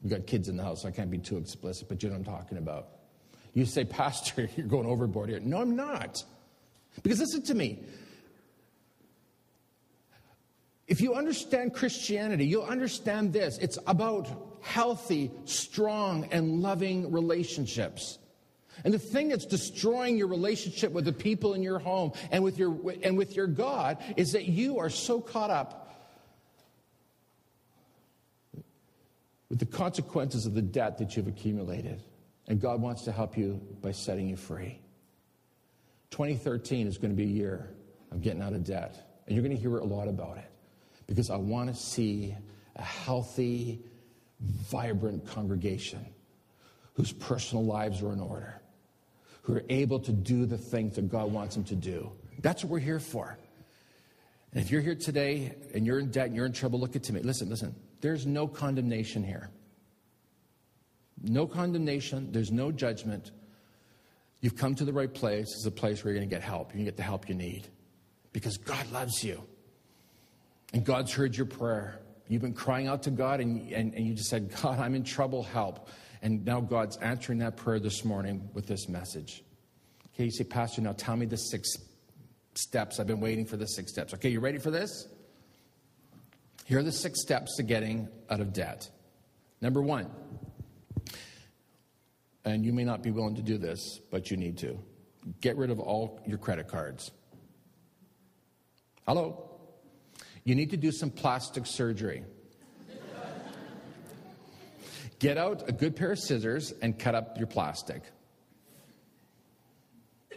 [0.00, 2.14] We've got kids in the house, so I can't be too explicit, but you know
[2.16, 2.88] what I'm talking about.
[3.52, 5.40] You say, Pastor, you're going overboard here.
[5.40, 6.22] No, I'm not.
[7.02, 7.80] Because listen to me.
[10.86, 13.58] If you understand Christianity, you'll understand this.
[13.58, 18.18] It's about healthy, strong, and loving relationships.
[18.84, 22.58] And the thing that's destroying your relationship with the people in your home and with
[22.58, 25.82] your, and with your God is that you are so caught up
[29.48, 32.02] with the consequences of the debt that you've accumulated.
[32.46, 34.78] And God wants to help you by setting you free.
[36.10, 37.70] 2013 is going to be a year
[38.12, 39.22] of getting out of debt.
[39.26, 40.50] And you're going to hear a lot about it
[41.06, 42.34] because I want to see
[42.74, 43.80] a healthy
[44.40, 46.04] vibrant congregation
[46.94, 48.60] whose personal lives are in order,
[49.42, 52.10] who are able to do the things that God wants them to do.
[52.40, 53.38] That's what we're here for.
[54.52, 57.02] And if you're here today and you're in debt and you're in trouble, look at
[57.04, 57.20] to me.
[57.20, 57.74] Listen, listen.
[58.00, 59.50] There's no condemnation here.
[61.22, 62.30] No condemnation.
[62.32, 63.30] There's no judgment.
[64.40, 65.46] You've come to the right place.
[65.56, 66.68] It's a place where you're going to get help.
[66.68, 67.68] You're going to get the help you need
[68.32, 69.42] because God loves you.
[70.76, 72.02] And God's heard your prayer.
[72.28, 75.04] You've been crying out to God and, and, and you just said, God, I'm in
[75.04, 75.88] trouble, help.
[76.20, 79.42] And now God's answering that prayer this morning with this message.
[80.12, 81.78] Okay, you say, Pastor, now tell me the six
[82.56, 83.00] steps.
[83.00, 84.12] I've been waiting for the six steps.
[84.12, 85.08] Okay, you ready for this?
[86.66, 88.86] Here are the six steps to getting out of debt.
[89.62, 90.10] Number one,
[92.44, 94.78] and you may not be willing to do this, but you need to
[95.40, 97.10] get rid of all your credit cards.
[99.06, 99.45] Hello?
[100.46, 102.22] You need to do some plastic surgery.
[105.18, 108.02] Get out a good pair of scissors and cut up your plastic.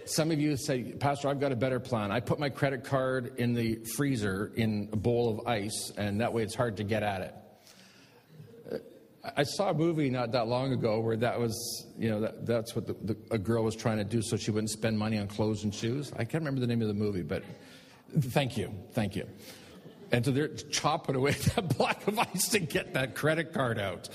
[0.05, 2.11] Some of you say, Pastor, I've got a better plan.
[2.11, 6.33] I put my credit card in the freezer in a bowl of ice, and that
[6.33, 7.35] way it's hard to get at it.
[9.37, 12.75] I saw a movie not that long ago where that was, you know, that, that's
[12.75, 15.27] what the, the, a girl was trying to do so she wouldn't spend money on
[15.27, 16.11] clothes and shoes.
[16.13, 17.43] I can't remember the name of the movie, but
[18.17, 19.27] thank you, thank you.
[20.11, 24.09] And so they're chopping away that block of ice to get that credit card out.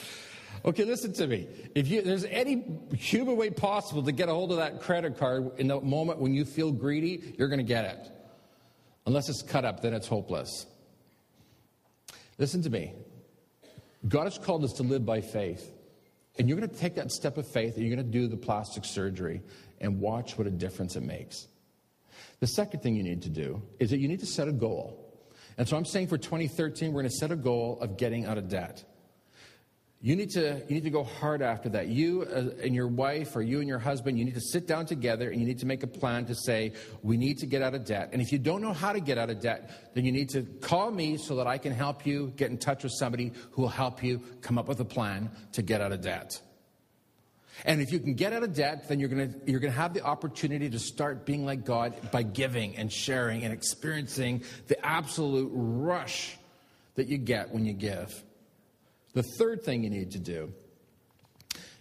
[0.64, 1.46] Okay, listen to me.
[1.74, 2.64] If you, there's any
[2.96, 6.32] human way possible to get a hold of that credit card in the moment when
[6.32, 8.10] you feel greedy, you're going to get it.
[9.06, 10.66] Unless it's cut up, then it's hopeless.
[12.38, 12.94] Listen to me.
[14.08, 15.70] God has called us to live by faith.
[16.38, 18.36] And you're going to take that step of faith and you're going to do the
[18.36, 19.42] plastic surgery
[19.80, 21.46] and watch what a difference it makes.
[22.40, 25.03] The second thing you need to do is that you need to set a goal.
[25.56, 28.38] And so I'm saying for 2013, we're going to set a goal of getting out
[28.38, 28.84] of debt.
[30.04, 31.88] You need to, you need to go hard after that.
[31.88, 34.84] You uh, and your wife, or you and your husband, you need to sit down
[34.84, 37.74] together and you need to make a plan to say, we need to get out
[37.74, 38.10] of debt.
[38.12, 40.42] And if you don't know how to get out of debt, then you need to
[40.42, 43.70] call me so that I can help you get in touch with somebody who will
[43.70, 46.38] help you come up with a plan to get out of debt.
[47.64, 49.94] And if you can get out of debt, then you're going you're going to have
[49.94, 55.50] the opportunity to start being like God by giving and sharing and experiencing the absolute
[55.52, 56.36] rush
[56.96, 58.22] that you get when you give.
[59.14, 60.52] The third thing you need to do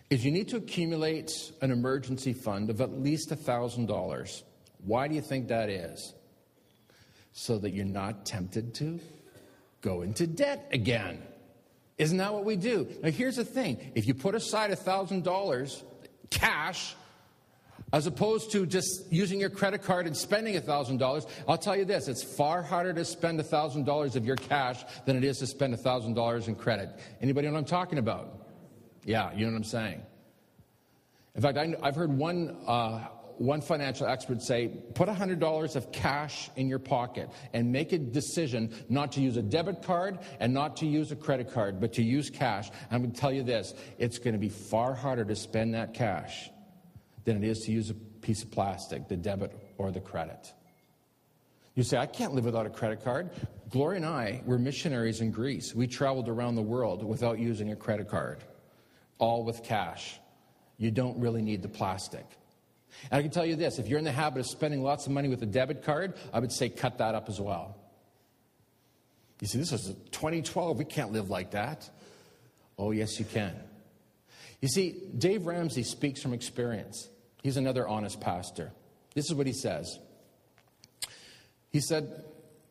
[0.09, 4.43] is you need to accumulate an emergency fund of at least $1,000.
[4.85, 6.13] Why do you think that is?
[7.31, 8.99] So that you're not tempted to
[9.81, 11.21] go into debt again.
[11.97, 12.87] Isn't that what we do?
[13.01, 15.83] Now, here's the thing if you put aside $1,000
[16.29, 16.95] cash,
[17.91, 22.07] as opposed to just using your credit card and spending $1,000, I'll tell you this
[22.07, 26.47] it's far harder to spend $1,000 of your cash than it is to spend $1,000
[26.47, 26.89] in credit.
[27.21, 28.47] Anybody know what I'm talking about?
[29.05, 30.01] Yeah, you know what I'm saying.
[31.35, 33.07] In fact, I, have heard one, uh,
[33.37, 38.73] one financial expert say put $100 of cash in your pocket and make a decision
[38.89, 42.03] not to use a debit card and not to use a credit card, but to
[42.03, 42.69] use cash.
[42.91, 45.93] I'm going to tell you this it's going to be far harder to spend that
[45.93, 46.49] cash
[47.25, 50.51] than it is to use a piece of plastic, the debit or the credit.
[51.75, 53.31] You say, I can't live without a credit card.
[53.69, 55.73] Gloria and I were missionaries in Greece.
[55.73, 58.43] We traveled around the world without using a credit card,
[59.17, 60.19] all with cash.
[60.77, 62.25] You don't really need the plastic.
[63.11, 65.11] And I can tell you this if you're in the habit of spending lots of
[65.11, 67.77] money with a debit card, I would say cut that up as well.
[69.41, 70.77] You see, this is 2012.
[70.77, 71.89] We can't live like that.
[72.77, 73.55] Oh, yes, you can.
[74.61, 77.09] You see, Dave Ramsey speaks from experience.
[77.41, 78.71] He's another honest pastor.
[79.13, 79.99] This is what he says.
[81.71, 82.23] He said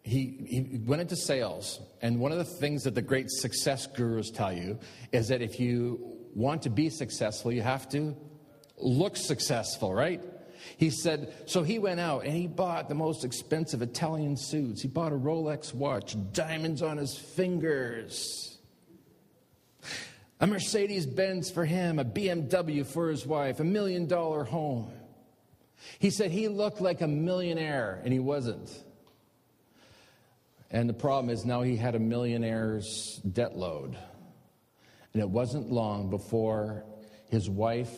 [0.03, 4.31] he, he went into sales, and one of the things that the great success gurus
[4.31, 4.79] tell you
[5.13, 8.17] is that if you want to be successful, you have to
[8.83, 10.23] look successful, right?
[10.77, 14.83] He said, so he went out and he bought the most expensive Italian suits.
[14.83, 18.53] He bought a Rolex watch, diamonds on his fingers
[20.43, 24.91] a Mercedes Benz for him, a BMW for his wife, a million dollar home.
[26.01, 28.69] He said he looked like a millionaire, and he wasn't.
[30.69, 33.97] And the problem is now he had a millionaire's debt load.
[35.13, 36.85] And it wasn't long before
[37.31, 37.95] his wife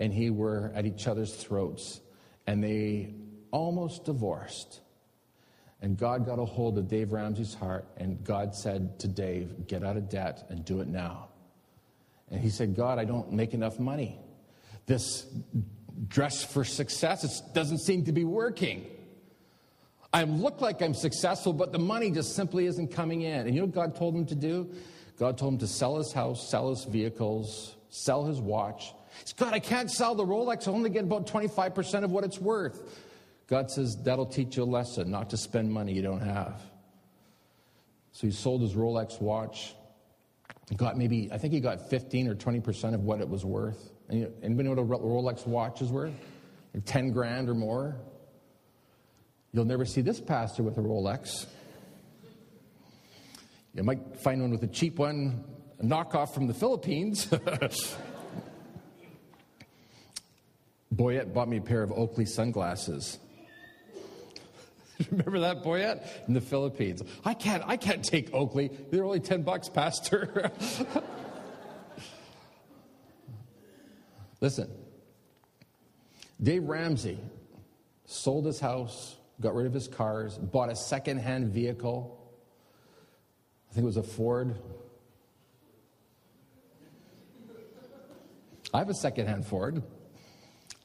[0.00, 2.00] and he were at each other's throats,
[2.46, 3.14] and they
[3.50, 4.80] almost divorced.
[5.80, 9.84] And God got a hold of Dave Ramsey's heart, and God said to Dave, Get
[9.84, 11.28] out of debt and do it now.
[12.30, 14.18] And he said, God, I don't make enough money.
[14.86, 15.26] This
[16.08, 18.86] dress for success doesn't seem to be working.
[20.12, 23.46] I look like I'm successful, but the money just simply isn't coming in.
[23.46, 24.70] And you know what God told him to do?
[25.18, 28.94] God told him to sell his house, sell his vehicles, sell his watch.
[29.20, 30.68] He's God, I can't sell the Rolex.
[30.68, 33.00] I only get about 25% of what it's worth.
[33.46, 36.60] God says, that'll teach you a lesson, not to spend money you don't have.
[38.12, 39.74] So he sold his Rolex watch.
[40.68, 43.92] He got maybe, I think he got 15 or 20% of what it was worth.
[44.08, 46.14] Anybody know what a Rolex watch is worth?
[46.84, 47.96] 10 grand or more?
[49.52, 51.46] You'll never see this pastor with a Rolex.
[53.74, 55.44] You might find one with a cheap one,
[55.80, 57.28] a knockoff from the Philippines.
[60.94, 63.18] Boyette bought me a pair of Oakley sunglasses.
[65.10, 67.02] Remember that Boyette in the Philippines?
[67.24, 67.64] I can't.
[67.66, 68.70] I can't take Oakley.
[68.90, 70.52] They're only ten bucks, Pastor.
[74.40, 74.70] Listen,
[76.42, 77.18] Dave Ramsey
[78.04, 82.20] sold his house, got rid of his cars, bought a second-hand vehicle.
[83.70, 84.54] I think it was a Ford.
[88.72, 89.82] I have a second-hand Ford.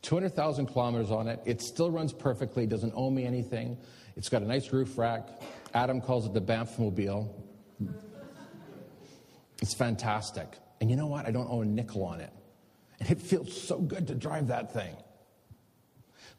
[0.02, 1.42] 200,000 kilometers on it.
[1.46, 3.78] It still runs perfectly, doesn't owe me anything.
[4.16, 5.28] It's got a nice roof rack.
[5.74, 7.30] Adam calls it the Banffmobile.
[9.62, 10.48] It's fantastic.
[10.80, 11.26] And you know what?
[11.26, 12.32] I don't owe a nickel on it.
[13.00, 14.96] And it feels so good to drive that thing.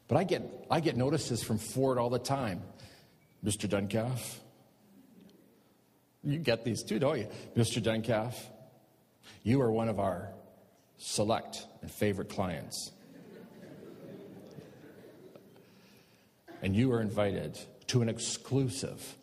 [0.07, 2.61] But I get, I get notices from Ford all the time.
[3.43, 3.67] Mr.
[3.67, 4.37] Duncalf.
[6.23, 7.27] You get these too, don't you?
[7.55, 7.81] Mr.
[7.81, 8.35] Duncalf,
[9.43, 10.29] you are one of our
[10.97, 12.91] select and favorite clients.
[16.61, 19.15] And you are invited to an exclusive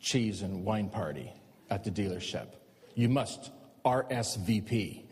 [0.00, 1.32] cheese and wine party
[1.70, 2.48] at the dealership.
[2.94, 3.50] You must
[3.84, 5.02] RSVP.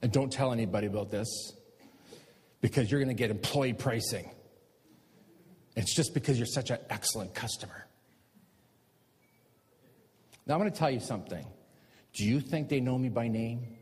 [0.00, 1.52] And don't tell anybody about this
[2.60, 4.30] because you're going to get employee pricing.
[5.76, 7.86] It's just because you're such an excellent customer.
[10.46, 11.44] Now, I'm going to tell you something.
[12.14, 13.76] Do you think they know me by name?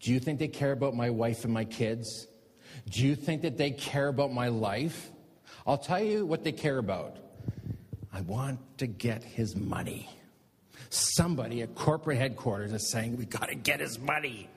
[0.00, 2.26] Do you think they care about my wife and my kids?
[2.88, 5.10] Do you think that they care about my life?
[5.66, 7.16] I'll tell you what they care about.
[8.12, 10.08] I want to get his money.
[10.88, 14.48] Somebody at corporate headquarters is saying, We got to get his money.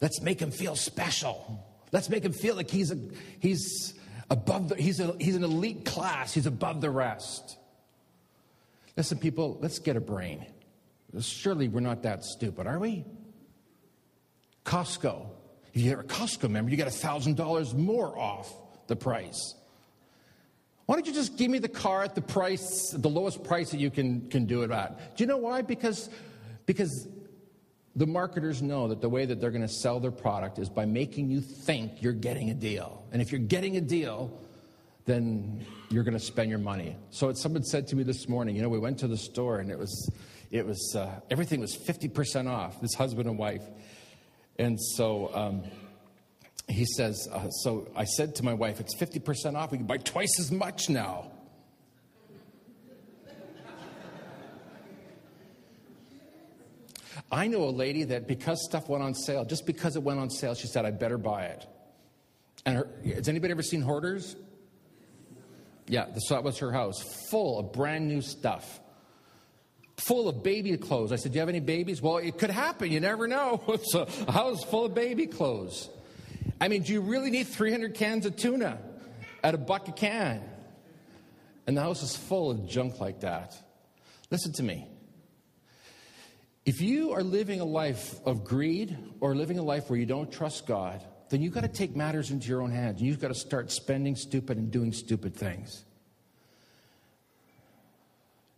[0.00, 1.64] Let's make him feel special.
[1.92, 2.98] Let's make him feel like he's, a,
[3.38, 3.94] he's
[4.30, 7.58] above the, he's, a, he's an elite class, he's above the rest.
[8.96, 10.46] Listen, people, let's get a brain.
[11.20, 13.04] Surely we're not that stupid, are we?
[14.64, 15.26] Costco.
[15.72, 18.52] If you're a Costco member, you get $1,000 more off
[18.86, 19.54] the price.
[20.86, 23.80] Why don't you just give me the car at the price, the lowest price that
[23.80, 25.16] you can, can do it at?
[25.16, 25.62] Do you know why?
[25.62, 26.10] Because,
[26.66, 27.08] because
[27.96, 30.84] the marketers know that the way that they're going to sell their product is by
[30.84, 33.06] making you think you're getting a deal.
[33.12, 34.38] And if you're getting a deal,
[35.04, 36.96] then you're going to spend your money.
[37.10, 39.70] So someone said to me this morning, you know, we went to the store and
[39.70, 40.10] it was,
[40.50, 43.62] it was uh, everything was 50% off, this husband and wife.
[44.58, 45.62] And so um,
[46.68, 49.72] he says, uh, So I said to my wife, It's 50% off.
[49.72, 51.30] We can buy twice as much now.
[57.30, 60.28] I know a lady that because stuff went on sale, just because it went on
[60.28, 61.66] sale, she said, I better buy it.
[62.66, 64.36] And her, has anybody ever seen hoarders?
[65.88, 68.81] Yeah, so that was her house, full of brand new stuff
[69.96, 71.12] full of baby clothes.
[71.12, 72.00] I said, Do you have any babies?
[72.02, 72.90] Well, it could happen.
[72.90, 73.62] You never know.
[73.94, 75.88] a house full of baby clothes.
[76.60, 78.78] I mean, do you really need 300 cans of tuna
[79.42, 80.42] at a buck a can?
[81.66, 83.54] And the house is full of junk like that.
[84.30, 84.88] Listen to me.
[86.64, 90.30] If you are living a life of greed or living a life where you don't
[90.30, 93.02] trust God, then you've got to take matters into your own hands.
[93.02, 95.84] You've got to start spending stupid and doing stupid things.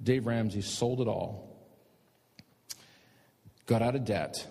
[0.02, 1.56] Dave Ramsey sold it all,
[3.66, 4.46] got out of debt,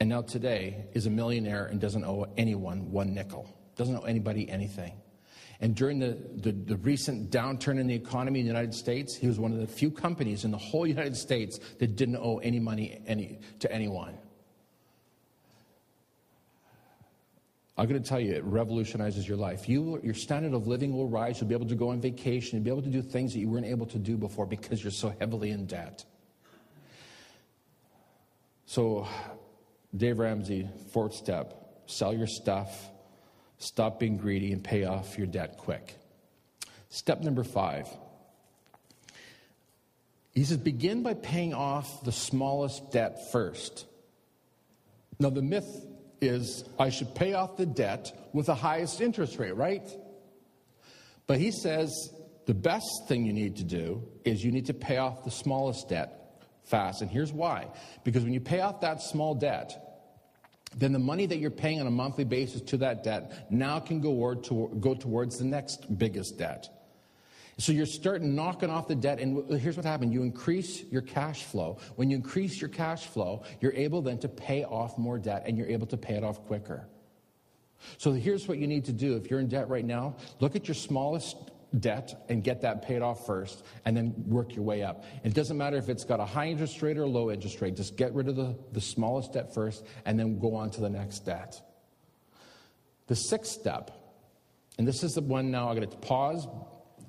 [0.00, 4.48] and now today is a millionaire and doesn't owe anyone one nickel, doesn't owe anybody
[4.48, 4.92] anything.
[5.60, 9.26] And during the, the, the, recent downturn in the economy in the United States, he
[9.26, 12.60] was one of the few companies in the whole United States that didn't owe any
[12.60, 14.18] money any, to anyone.
[17.78, 19.68] I'm going to tell you, it revolutionizes your life.
[19.68, 21.40] You, your standard of living will rise.
[21.40, 22.56] You'll be able to go on vacation.
[22.56, 24.90] You'll be able to do things that you weren't able to do before because you're
[24.90, 26.04] so heavily in debt.
[28.64, 29.06] So,
[29.94, 32.90] Dave Ramsey, fourth step sell your stuff,
[33.58, 35.96] stop being greedy, and pay off your debt quick.
[36.88, 37.88] Step number five.
[40.32, 43.86] He says, begin by paying off the smallest debt first.
[45.18, 45.86] Now, the myth
[46.20, 49.88] is I should pay off the debt with the highest interest rate, right?
[51.26, 51.90] But he says
[52.46, 55.88] the best thing you need to do is you need to pay off the smallest
[55.88, 57.02] debt fast.
[57.02, 57.68] And here's why
[58.04, 59.82] because when you pay off that small debt,
[60.76, 64.00] then the money that you're paying on a monthly basis to that debt now can
[64.00, 66.68] go, to, go towards the next biggest debt.
[67.58, 71.44] So you're starting knocking off the debt, and here's what happened you increase your cash
[71.44, 71.78] flow.
[71.96, 75.56] When you increase your cash flow, you're able then to pay off more debt, and
[75.56, 76.86] you're able to pay it off quicker.
[77.96, 80.66] So here's what you need to do if you're in debt right now look at
[80.66, 81.36] your smallest
[81.78, 85.04] debt and get that paid off first, and then work your way up.
[85.24, 87.74] It doesn't matter if it's got a high interest rate or a low interest rate,
[87.74, 90.90] just get rid of the, the smallest debt first, and then go on to the
[90.90, 91.60] next debt.
[93.06, 93.90] The sixth step,
[94.78, 96.46] and this is the one now I'm going to pause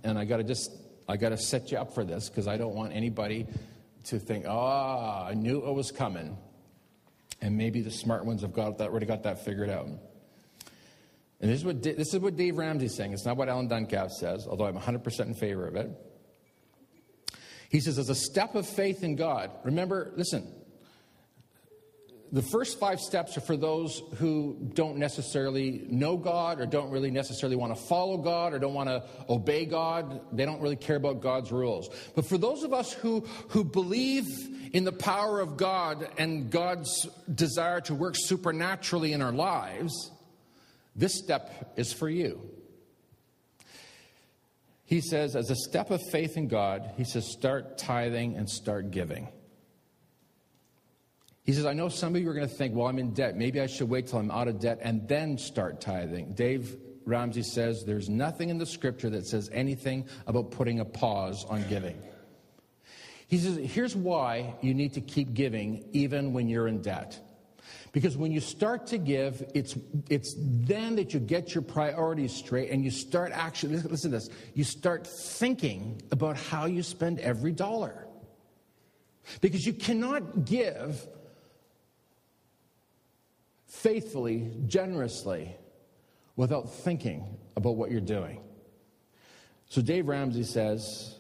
[0.04, 0.72] and I got to just,
[1.08, 3.48] I got to set you up for this because I don't want anybody
[4.06, 6.38] to think, ah, oh, I knew it was coming.
[7.42, 9.88] And maybe the smart ones have got that, already got that figured out.
[11.40, 13.14] And this is what, this is what Dave Ramsey's saying.
[13.14, 15.92] It's not what Alan Duncalf says, although I'm 100% in favor of it.
[17.70, 20.48] He says, as a step of faith in God, remember, listen,
[22.32, 27.12] the first five steps are for those who don't necessarily know God or don't really
[27.12, 30.22] necessarily want to follow God or don't want to obey God.
[30.36, 31.90] They don't really care about God's rules.
[32.16, 34.26] But for those of us who, who believe
[34.74, 40.12] in the power of God and God's desire to work supernaturally in our lives,
[40.96, 42.42] this step is for you.
[44.84, 48.92] He says, as a step of faith in God, he says, start tithing and start
[48.92, 49.28] giving.
[51.48, 53.38] He says, I know some of you are going to think, well, I'm in debt.
[53.38, 56.34] Maybe I should wait till I'm out of debt and then start tithing.
[56.34, 56.76] Dave
[57.06, 61.66] Ramsey says there's nothing in the scripture that says anything about putting a pause on
[61.70, 61.98] giving.
[63.30, 67.18] He says, here's why you need to keep giving even when you're in debt.
[67.94, 69.78] Because when you start to give, it's,
[70.10, 74.30] it's then that you get your priorities straight and you start actually, listen to this,
[74.54, 78.06] you start thinking about how you spend every dollar.
[79.40, 81.08] Because you cannot give
[83.82, 85.56] faithfully, generously,
[86.36, 88.42] without thinking about what you're doing.
[89.70, 91.20] So Dave Ramsey says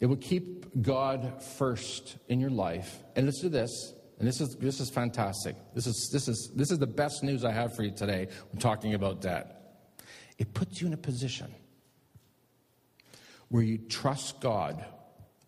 [0.00, 2.98] it will keep God first in your life.
[3.14, 5.56] And listen to this, and this is this is fantastic.
[5.74, 8.60] This is this is this is the best news I have for you today when
[8.60, 9.52] talking about debt.
[10.38, 11.54] It puts you in a position
[13.48, 14.84] where you trust God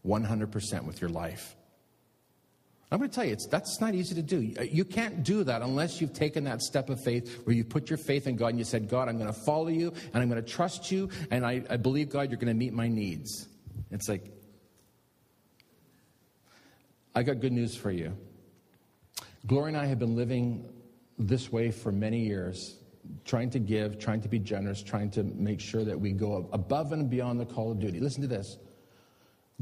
[0.07, 1.57] 100% with your life.
[2.91, 4.55] I'm going to tell you, it's, that's not easy to do.
[4.59, 7.91] Uh, you can't do that unless you've taken that step of faith where you put
[7.91, 10.29] your faith in God and you said, God, I'm going to follow you and I'm
[10.31, 13.47] going to trust you and I, I believe, God, you're going to meet my needs.
[13.91, 14.33] It's like,
[17.15, 18.17] I got good news for you.
[19.47, 20.65] Gloria and I have been living
[21.19, 22.77] this way for many years,
[23.25, 26.93] trying to give, trying to be generous, trying to make sure that we go above
[26.93, 28.01] and beyond the call of duty.
[28.01, 28.57] Listen to this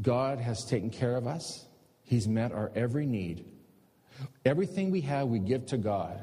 [0.01, 1.66] God has taken care of us.
[2.07, 3.45] He's met our every need.
[4.45, 6.21] Everything we have, we give to God.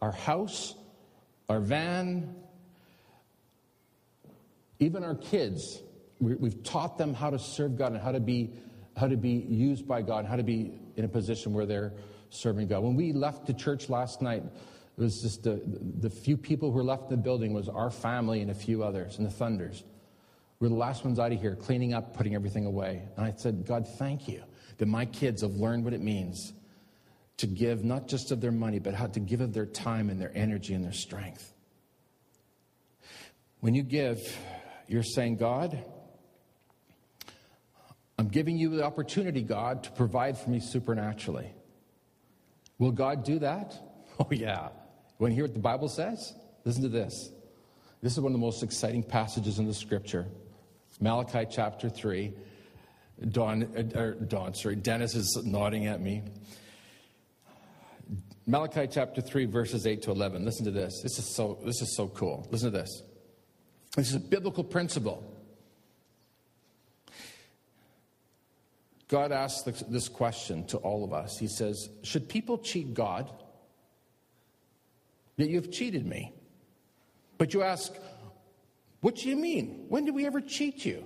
[0.00, 0.74] Our house,
[1.48, 2.36] our van,
[4.78, 5.82] even our kids.
[6.20, 8.52] We, have taught them how to serve God and how to be
[8.96, 11.92] how to be used by God, how to be in a position where they're
[12.30, 12.84] serving God.
[12.84, 15.60] When we left the church last night, it was just the,
[15.98, 18.84] the few people who were left in the building was our family and a few
[18.84, 19.82] others and the Thunders.
[20.60, 23.02] We're the last ones out of here, cleaning up, putting everything away.
[23.16, 24.44] And I said, God, thank you
[24.78, 26.52] that my kids have learned what it means
[27.38, 30.20] to give not just of their money, but how to give of their time and
[30.20, 31.52] their energy and their strength.
[33.60, 34.20] When you give,
[34.86, 35.82] you're saying, God,
[38.18, 41.52] I'm giving you the opportunity, God, to provide for me supernaturally.
[42.78, 43.74] Will God do that?
[44.16, 44.68] Oh, yeah.
[45.18, 46.34] Want to hear what the Bible says?
[46.64, 47.32] Listen to this.
[48.00, 50.28] This is one of the most exciting passages in the scripture.
[51.00, 52.32] Malachi chapter 3.
[53.30, 53.64] Don,
[53.94, 56.22] uh, or Don, sorry, Dennis is nodding at me.
[58.46, 60.44] Malachi chapter 3, verses 8 to 11.
[60.44, 61.00] Listen to this.
[61.02, 62.46] This is so, this is so cool.
[62.50, 63.02] Listen to this.
[63.96, 65.30] This is a biblical principle.
[69.08, 71.38] God asks this question to all of us.
[71.38, 73.30] He says, Should people cheat God?
[75.36, 76.32] That you've cheated me.
[77.38, 77.92] But you ask,
[79.00, 79.86] What do you mean?
[79.88, 81.04] When did we ever cheat you?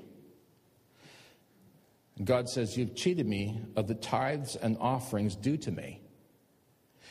[2.24, 6.00] God says, You've cheated me of the tithes and offerings due to me.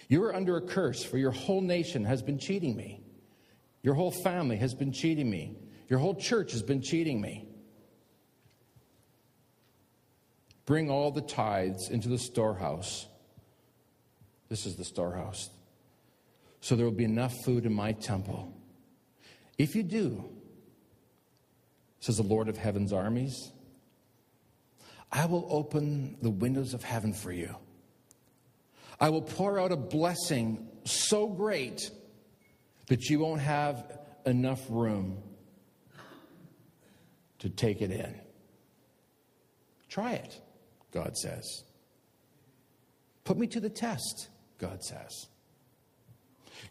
[0.10, 3.02] You are under a curse, for your whole nation has been cheating me.
[3.84, 5.58] Your whole family has been cheating me.
[5.90, 7.48] Your whole church has been cheating me.
[10.66, 13.08] Bring all the tithes into the storehouse.
[14.50, 15.50] This is the storehouse.
[16.60, 18.54] So there will be enough food in my temple.
[19.58, 20.26] If you do,
[22.00, 23.52] says the Lord of heaven's armies.
[25.12, 27.56] I will open the windows of heaven for you.
[29.00, 31.90] I will pour out a blessing so great
[32.88, 35.22] that you won't have enough room
[37.40, 38.20] to take it in.
[39.90, 40.42] Try it,
[40.92, 41.64] God says.
[43.24, 45.28] Put me to the test, God says.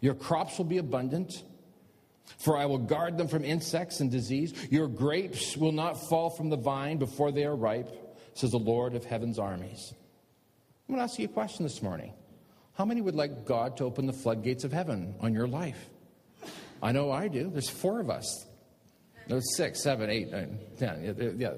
[0.01, 1.43] Your crops will be abundant,
[2.37, 4.53] for I will guard them from insects and disease.
[4.69, 7.89] Your grapes will not fall from the vine before they are ripe,
[8.39, 9.93] says the Lord of heaven's armies.
[10.87, 12.13] I'm going to ask you a question this morning.
[12.73, 15.89] How many would like God to open the floodgates of heaven on your life?
[16.81, 17.49] I know I do.
[17.49, 18.45] There's four of us.
[19.27, 21.35] There's six, seven, eight, nine, ten.
[21.39, 21.53] Yeah.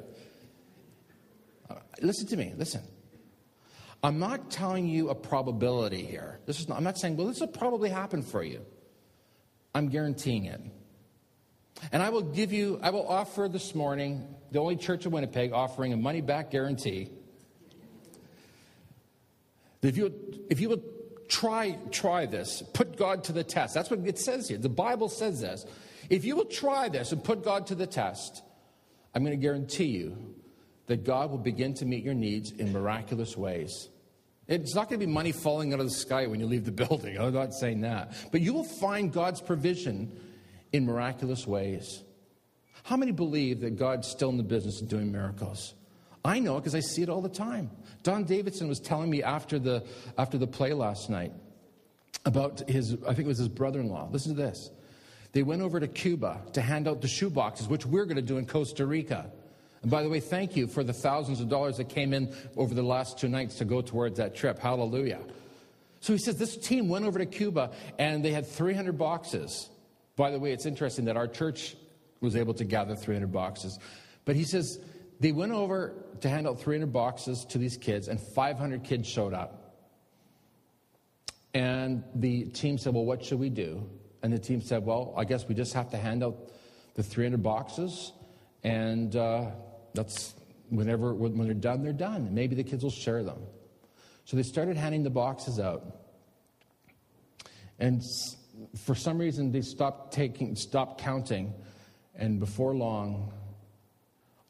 [1.70, 2.54] Uh, listen to me.
[2.58, 2.82] Listen.
[4.02, 6.40] I'm not telling you a probability here.
[6.46, 8.66] This is not, I'm not saying, well, this will probably happen for you.
[9.76, 10.62] I'm guaranteeing it.
[11.92, 15.54] And I will give you, I will offer this morning, the only church in Winnipeg
[15.54, 17.10] offering a money back guarantee.
[19.82, 20.14] If you,
[20.50, 20.84] if you would
[21.30, 23.74] try, try this, put God to the test.
[23.74, 24.58] That's what it says here.
[24.58, 25.66] The Bible says this.
[26.10, 28.42] If you will try this and put God to the test,
[29.14, 30.18] I'm going to guarantee you
[30.88, 33.90] that God will begin to meet your needs in miraculous ways.
[34.48, 36.72] It's not going to be money falling out of the sky when you leave the
[36.88, 37.18] building.
[37.18, 38.14] I'm not saying that.
[38.32, 40.20] But you will find God's provision
[40.74, 42.04] in miraculous ways.
[42.84, 45.74] How many believe that God's still in the business of doing miracles?
[46.24, 47.70] I know because I see it all the time.
[48.04, 49.84] Don Davidson was telling me after the,
[50.18, 51.32] after the play last night
[52.26, 54.08] about his, I think it was his brother in law.
[54.12, 54.70] Listen to this.
[55.32, 58.22] They went over to Cuba to hand out the shoe boxes, which we're going to
[58.22, 59.32] do in Costa Rica.
[59.82, 62.74] And by the way, thank you for the thousands of dollars that came in over
[62.74, 64.60] the last two nights to go towards that trip.
[64.60, 65.20] Hallelujah.
[66.02, 69.70] So he says this team went over to Cuba and they had 300 boxes.
[70.16, 71.76] By the way, it's interesting that our church
[72.22, 73.80] was able to gather 300 boxes.
[74.26, 74.80] But he says
[75.20, 79.34] they went over to hand out 300 boxes to these kids, and 500 kids showed
[79.34, 79.76] up.
[81.54, 83.90] And the team said, Well, what should we do?
[84.22, 86.52] And the team said, Well, I guess we just have to hand out
[86.96, 88.12] the 300 boxes,
[88.64, 89.52] and uh,
[89.94, 90.36] that's
[90.70, 92.34] whenever when they're done, they're done.
[92.34, 93.40] Maybe the kids will share them.
[94.26, 96.00] So they started handing the boxes out.
[97.80, 98.04] And
[98.78, 101.54] for some reason, they stopped taking, stopped counting.
[102.20, 103.32] And before long,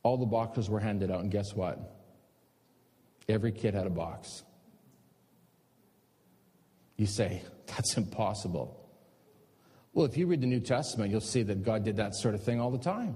[0.02, 1.22] all the boxes were handed out.
[1.22, 1.80] And guess what?
[3.30, 4.44] Every kid had a box.
[6.98, 8.76] You say, that's impossible.
[9.94, 12.44] Well, if you read the New Testament, you'll see that God did that sort of
[12.44, 13.16] thing all the time.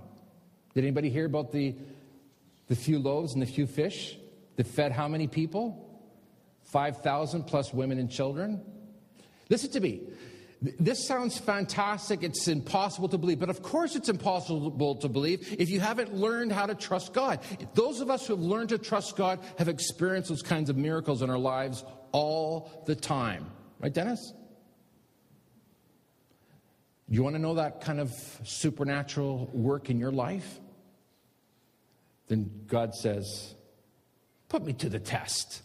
[0.75, 1.75] Did anybody hear about the,
[2.67, 4.17] the few loaves and the few fish
[4.55, 5.79] that fed how many people?
[6.65, 8.61] 5,000 plus women and children?
[9.49, 10.01] Listen to me.
[10.63, 12.23] This sounds fantastic.
[12.23, 13.39] It's impossible to believe.
[13.39, 17.41] But of course, it's impossible to believe if you haven't learned how to trust God.
[17.73, 21.21] Those of us who have learned to trust God have experienced those kinds of miracles
[21.21, 21.83] in our lives
[22.13, 23.51] all the time.
[23.81, 24.31] Right, Dennis?
[27.09, 28.13] You want to know that kind of
[28.45, 30.61] supernatural work in your life?
[32.29, 33.53] Then God says,
[34.47, 35.61] Put me to the test.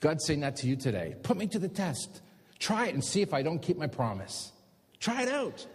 [0.00, 1.14] God's saying that to you today.
[1.22, 2.20] Put me to the test.
[2.60, 4.52] Try it and see if I don't keep my promise.
[5.00, 5.66] Try it out.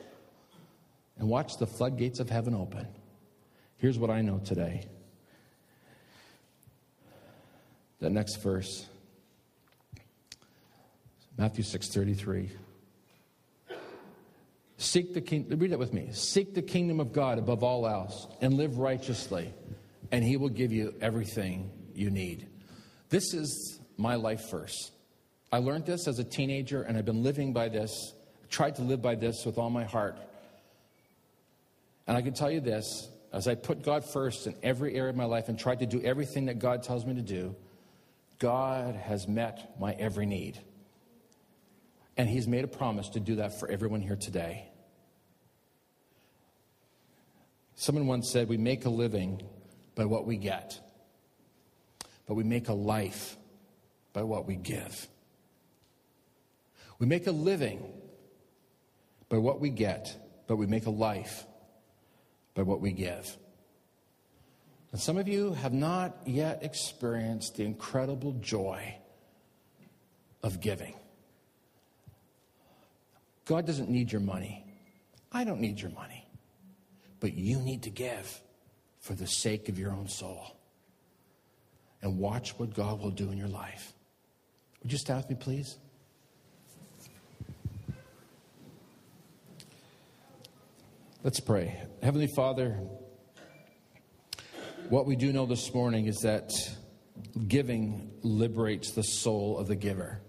[1.17, 2.87] And watch the floodgates of heaven open.
[3.77, 4.85] Here's what I know today.
[7.99, 8.85] The next verse.
[11.37, 12.51] Matthew 6:33.
[14.77, 16.09] Seek the kingdom, read it with me.
[16.11, 19.53] Seek the kingdom of God above all else and live righteously,
[20.11, 22.47] and he will give you everything you need.
[23.09, 24.91] This is my life verse.
[25.51, 28.13] I learned this as a teenager, and I've been living by this,
[28.49, 30.17] tried to live by this with all my heart.
[32.07, 35.15] And I can tell you this as I put God first in every area of
[35.15, 37.55] my life and tried to do everything that God tells me to do,
[38.39, 40.59] God has met my every need.
[42.17, 44.69] And He's made a promise to do that for everyone here today.
[47.75, 49.41] Someone once said, We make a living
[49.95, 50.79] by what we get,
[52.25, 53.37] but we make a life
[54.13, 55.07] by what we give.
[56.99, 57.93] We make a living
[59.29, 60.15] by what we get,
[60.47, 61.45] but we make a life
[62.53, 63.37] by what we give.
[64.91, 68.95] And some of you have not yet experienced the incredible joy
[70.41, 70.93] of giving.
[73.45, 74.63] God doesn't need your money.
[75.31, 76.25] I don't need your money.
[77.19, 78.41] But you need to give
[78.99, 80.55] for the sake of your own soul.
[82.01, 83.93] And watch what God will do in your life.
[84.81, 85.77] Would you stand with me, please?
[91.25, 91.81] Let's pray.
[92.03, 92.77] Heavenly Father,
[94.89, 96.51] What we do know this morning is that
[97.47, 100.21] giving liberates the soul of the giver.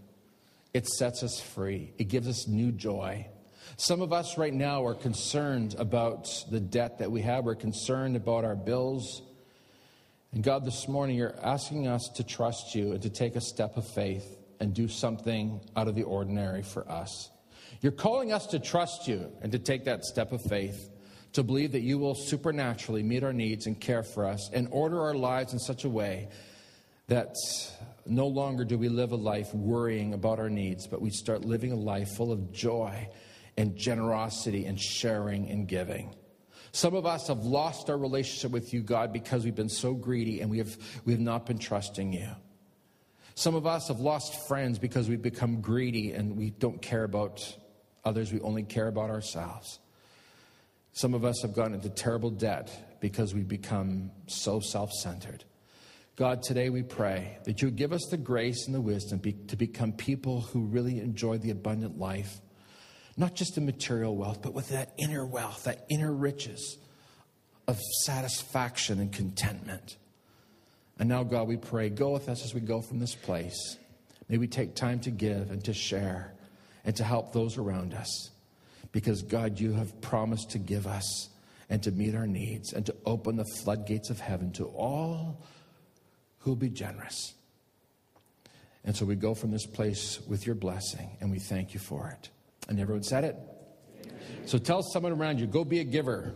[0.73, 1.93] It sets us free.
[1.99, 3.29] It gives us new joy.
[3.77, 7.45] Some of us right now are concerned about the debt that we have.
[7.45, 9.21] We're concerned about our bills.
[10.33, 13.77] And God, this morning, you're asking us to trust you and to take a step
[13.77, 17.29] of faith and do something out of the ordinary for us.
[17.81, 20.91] You're calling us to trust you and to take that step of faith,
[21.35, 25.01] to believe that you will supernaturally meet our needs and care for us and order
[25.03, 26.29] our lives in such a way
[27.09, 27.35] that
[28.05, 31.73] no longer do we live a life worrying about our needs, but we start living
[31.73, 33.09] a life full of joy
[33.57, 36.15] and generosity and sharing and giving.
[36.73, 40.41] Some of us have lost our relationship with you, God, because we've been so greedy
[40.41, 42.29] and we have, we have not been trusting you.
[43.35, 47.57] Some of us have lost friends because we've become greedy and we don't care about
[48.07, 49.81] others, we only care about ourselves.
[50.93, 55.45] Some of us have gone into terrible debt because we've become so self centered.
[56.17, 59.57] God, today we pray that you give us the grace and the wisdom be, to
[59.57, 62.41] become people who really enjoy the abundant life,
[63.19, 66.79] not just in material wealth, but with that inner wealth, that inner riches
[67.69, 69.99] of satisfaction and contentment.
[70.99, 73.77] And now, God, we pray, go with us as we go from this place.
[74.31, 76.33] May we take time to give and to share
[76.87, 78.31] and to help those around us.
[78.93, 81.29] Because, God, you have promised to give us
[81.69, 85.43] and to meet our needs and to open the floodgates of heaven to all
[86.39, 87.35] who will be generous.
[88.85, 92.09] And so we go from this place with your blessing and we thank you for
[92.09, 92.31] it.
[92.69, 93.37] And everyone said it.
[94.47, 96.33] So tell someone around you, go be a giver.